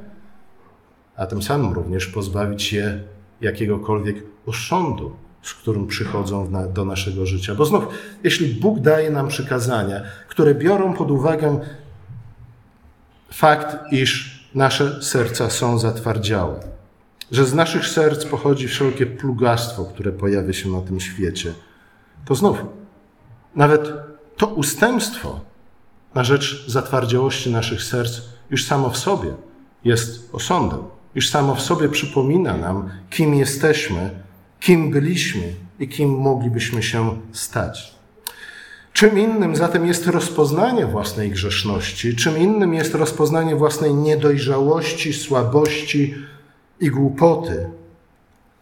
a 1.16 1.26
tym 1.26 1.42
samym 1.42 1.72
również 1.72 2.06
pozbawić 2.06 2.72
je 2.72 3.00
jakiegokolwiek 3.40 4.16
osądu, 4.46 5.12
z 5.42 5.54
którym 5.54 5.86
przychodzą 5.86 6.52
do 6.74 6.84
naszego 6.84 7.26
życia. 7.26 7.54
Bo 7.54 7.64
znów, 7.64 7.84
jeśli 8.24 8.54
Bóg 8.54 8.80
daje 8.80 9.10
nam 9.10 9.28
przykazania, 9.28 10.02
które 10.28 10.54
biorą 10.54 10.94
pod 10.94 11.10
uwagę 11.10 11.60
fakt, 13.32 13.92
iż 13.92 14.38
nasze 14.54 15.02
serca 15.02 15.50
są 15.50 15.78
zatwardziałe, 15.78 16.60
że 17.32 17.44
z 17.44 17.54
naszych 17.54 17.86
serc 17.86 18.24
pochodzi 18.24 18.68
wszelkie 18.68 19.06
plugastwo, 19.06 19.84
które 19.84 20.12
pojawia 20.12 20.52
się 20.52 20.68
na 20.68 20.80
tym 20.80 21.00
świecie, 21.00 21.54
to 22.24 22.34
znów 22.34 22.64
nawet 23.54 23.92
to 24.36 24.46
ustępstwo 24.46 25.40
na 26.14 26.24
rzecz 26.24 26.64
zatwardziałości 26.66 27.52
naszych 27.52 27.82
serc 27.82 28.20
już 28.50 28.64
samo 28.64 28.90
w 28.90 28.98
sobie 28.98 29.34
jest 29.84 30.34
osądem. 30.34 30.80
Już 31.14 31.28
samo 31.28 31.54
w 31.54 31.62
sobie 31.62 31.88
przypomina 31.88 32.56
nam, 32.56 32.90
kim 33.10 33.34
jesteśmy, 33.34 34.10
kim 34.60 34.90
byliśmy 34.90 35.54
i 35.78 35.88
kim 35.88 36.10
moglibyśmy 36.10 36.82
się 36.82 37.20
stać. 37.32 37.97
Czym 38.98 39.18
innym 39.18 39.56
zatem 39.56 39.86
jest 39.86 40.06
rozpoznanie 40.06 40.86
własnej 40.86 41.30
grzeszności, 41.30 42.16
czym 42.16 42.38
innym 42.38 42.74
jest 42.74 42.94
rozpoznanie 42.94 43.56
własnej 43.56 43.94
niedojrzałości, 43.94 45.12
słabości 45.12 46.14
i 46.80 46.90
głupoty, 46.90 47.70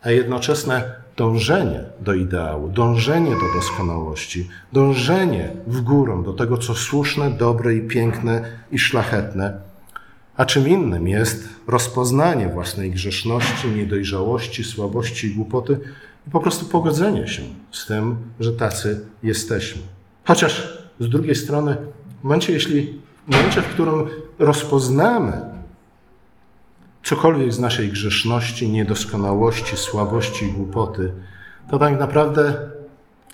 a 0.03 0.11
jednoczesne 0.11 0.95
dążenie 1.17 1.85
do 2.01 2.15
ideału, 2.15 2.69
dążenie 2.69 3.31
do 3.31 3.61
doskonałości, 3.61 4.49
dążenie 4.73 5.51
w 5.67 5.81
górę 5.81 6.23
do 6.25 6.33
tego, 6.33 6.59
co 6.59 6.75
słuszne, 6.75 7.31
dobre 7.31 7.75
i 7.75 7.81
piękne 7.81 8.45
i 8.71 8.79
szlachetne. 8.79 9.61
A 10.37 10.45
czym 10.45 10.69
innym 10.69 11.09
jest 11.09 11.49
rozpoznanie 11.67 12.49
własnej 12.49 12.91
grzeszności, 12.91 13.69
niedojrzałości, 13.69 14.65
słabości 14.65 15.27
i 15.27 15.35
głupoty 15.35 15.79
i 16.29 16.31
po 16.31 16.41
prostu 16.41 16.67
pogodzenie 16.67 17.29
się 17.29 17.43
z 17.73 17.87
tym, 17.87 18.17
że 18.41 18.53
tacy 18.53 19.01
jesteśmy. 19.23 19.96
Chociaż 20.27 20.79
z 21.01 21.09
drugiej 21.09 21.35
strony, 21.35 21.77
w 22.21 22.25
momencie, 22.25 22.53
jeśli, 22.53 23.01
w 23.29 23.33
momencie, 23.33 23.63
w 23.63 23.69
którym 23.69 24.07
rozpoznamy 24.39 25.41
cokolwiek 27.05 27.53
z 27.53 27.59
naszej 27.59 27.89
grzeszności, 27.89 28.69
niedoskonałości, 28.69 29.77
słabości 29.77 30.45
i 30.45 30.53
głupoty, 30.53 31.13
to 31.71 31.79
tak 31.79 31.99
naprawdę 32.01 32.71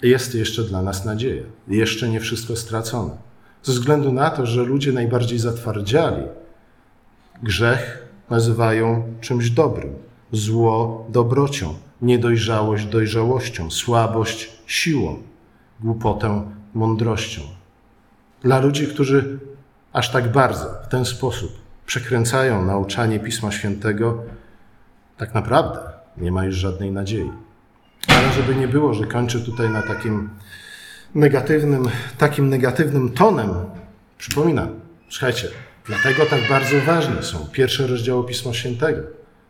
jest 0.03 0.35
jeszcze 0.35 0.63
dla 0.63 0.83
nas 0.83 1.05
nadzieja. 1.05 1.43
Jeszcze 1.69 2.09
nie 2.09 2.21
wszystko 2.21 2.57
stracone. 2.57 3.17
Ze 3.63 3.73
względu 3.73 4.13
na 4.13 4.31
to, 4.31 4.47
że 4.47 4.63
ludzie 4.63 4.93
najbardziej 4.93 5.39
zatwardziali, 5.39 6.23
grzech 7.43 8.09
nazywają 8.31 9.03
czymś 9.21 9.51
dobrym, 9.51 9.95
zło 10.33 11.07
dobrocią, 11.09 11.75
niedojrzałość 12.03 12.87
dojrzałością, 12.87 13.71
słabość 13.71 14.51
siłą, 14.67 15.23
głupotę 15.81 16.43
mądrością. 16.75 17.43
Dla 18.43 18.61
ludzi, 18.61 18.87
którzy 18.87 19.39
aż 19.93 20.11
tak 20.11 20.33
bardzo 20.33 20.67
w 20.85 20.89
ten 20.89 21.05
sposób 21.05 21.53
przekręcają 21.87 22.65
nauczanie 22.65 23.21
Pisma 23.21 23.53
Świętego, 23.53 24.23
tak 25.17 25.35
naprawdę 25.35 25.79
nie 26.17 26.33
ma 26.33 26.45
już 26.45 26.57
żadnej 26.57 26.93
nadziei. 26.93 27.33
Ale 28.09 28.33
żeby 28.33 28.55
nie 28.55 28.69
było, 28.69 28.95
że 28.95 29.07
kończę 29.07 29.41
tutaj 29.41 29.71
na 29.71 29.83
takim 29.83 30.31
negatywnym, 31.15 31.89
takim 32.19 32.49
negatywnym 32.49 33.13
tonem, 33.13 33.51
przypominam, 34.19 34.69
słuchajcie, 35.09 35.49
dlatego 35.87 36.27
tak 36.27 36.49
bardzo 36.49 36.81
ważne 36.87 37.23
są 37.23 37.47
pierwsze 37.53 37.87
rozdziały 37.87 38.27
Pisma 38.27 38.53
Świętego. 38.53 39.03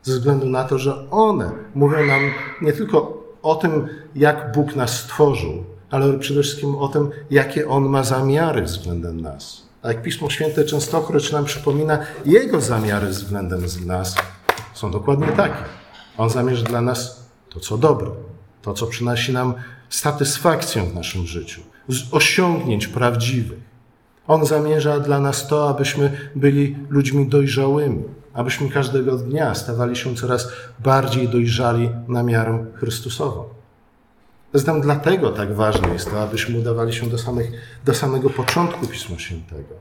Ze 0.03 0.13
względu 0.13 0.47
na 0.47 0.65
to, 0.65 0.79
że 0.79 1.11
one 1.11 1.51
mówią 1.75 2.07
nam 2.07 2.21
nie 2.63 2.73
tylko 2.73 3.23
o 3.43 3.55
tym, 3.55 3.89
jak 4.15 4.53
Bóg 4.53 4.77
nas 4.77 5.01
stworzył, 5.01 5.65
ale 5.93 6.19
przede 6.19 6.43
wszystkim 6.43 6.75
o 6.75 6.89
tym, 6.89 7.11
jakie 7.31 7.69
On 7.69 7.89
ma 7.89 8.05
zamiary 8.05 8.63
względem 8.63 9.21
nas. 9.21 9.63
A 9.83 9.89
jak 9.89 10.03
Pismo 10.03 10.31
Święte 10.31 10.65
częstokroć 10.65 11.33
nam 11.33 11.45
przypomina, 11.45 11.99
Jego 12.25 12.61
zamiary 12.61 13.07
względem 13.07 13.65
nas 13.87 14.15
są 14.75 14.91
dokładnie 14.91 15.27
takie. 15.27 15.65
On 16.19 16.31
zamierza 16.31 16.65
dla 16.65 16.81
nas 16.81 17.27
to, 17.49 17.61
co 17.61 17.79
dobre, 17.79 18.11
to, 18.63 18.75
co 18.75 18.87
przynosi 18.87 19.33
nam 19.33 19.55
satysfakcję 19.91 20.83
w 20.83 20.95
naszym 20.95 21.27
życiu, 21.27 21.61
z 21.89 22.15
osiągnięć 22.15 22.87
prawdziwych. 22.87 23.61
On 24.27 24.47
zamierza 24.47 25.01
dla 25.01 25.21
nas 25.21 25.49
to, 25.49 25.69
abyśmy 25.69 26.31
byli 26.37 26.77
ludźmi 26.89 27.29
dojrzałymi, 27.29 28.05
abyśmy 28.35 28.69
każdego 28.69 29.17
dnia 29.17 29.55
stawali 29.55 29.97
się 29.97 30.17
coraz 30.17 30.49
bardziej 30.79 31.29
dojrzali 31.29 31.91
na 32.09 32.23
miarę 32.23 32.67
Chrystusową. 32.75 33.62
Zatem 34.55 34.81
dlatego 34.81 35.31
tak 35.31 35.55
ważne 35.55 35.89
jest 35.89 36.11
to, 36.11 36.23
abyśmy 36.23 36.59
udawali 36.59 36.93
się 36.93 37.07
do, 37.07 37.19
samych, 37.19 37.53
do 37.85 37.95
samego 37.95 38.31
początku 38.31 38.87
Pisma 38.87 39.19
Świętego. 39.19 39.75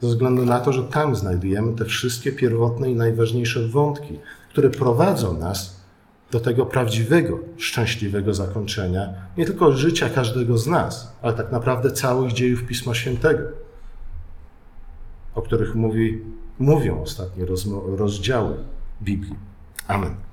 Ze 0.00 0.08
względu 0.08 0.44
na 0.44 0.60
to, 0.60 0.72
że 0.72 0.82
tam 0.82 1.16
znajdujemy 1.16 1.76
te 1.76 1.84
wszystkie 1.84 2.32
pierwotne 2.32 2.90
i 2.90 2.94
najważniejsze 2.94 3.68
wątki, 3.68 4.18
które 4.50 4.70
prowadzą 4.70 5.38
nas 5.38 5.82
do 6.30 6.40
tego 6.40 6.66
prawdziwego, 6.66 7.38
szczęśliwego 7.56 8.34
zakończenia, 8.34 9.14
nie 9.36 9.46
tylko 9.46 9.72
życia 9.72 10.08
każdego 10.08 10.58
z 10.58 10.66
nas, 10.66 11.12
ale 11.22 11.32
tak 11.32 11.52
naprawdę 11.52 11.92
całych 11.92 12.32
dziejów 12.32 12.64
Pisma 12.64 12.94
Świętego, 12.94 13.42
o 15.34 15.42
których 15.42 15.74
mówi, 15.74 16.22
mówią 16.58 17.02
ostatnie 17.02 17.46
rozdziały 17.96 18.56
Biblii. 19.02 19.36
Amen. 19.88 20.31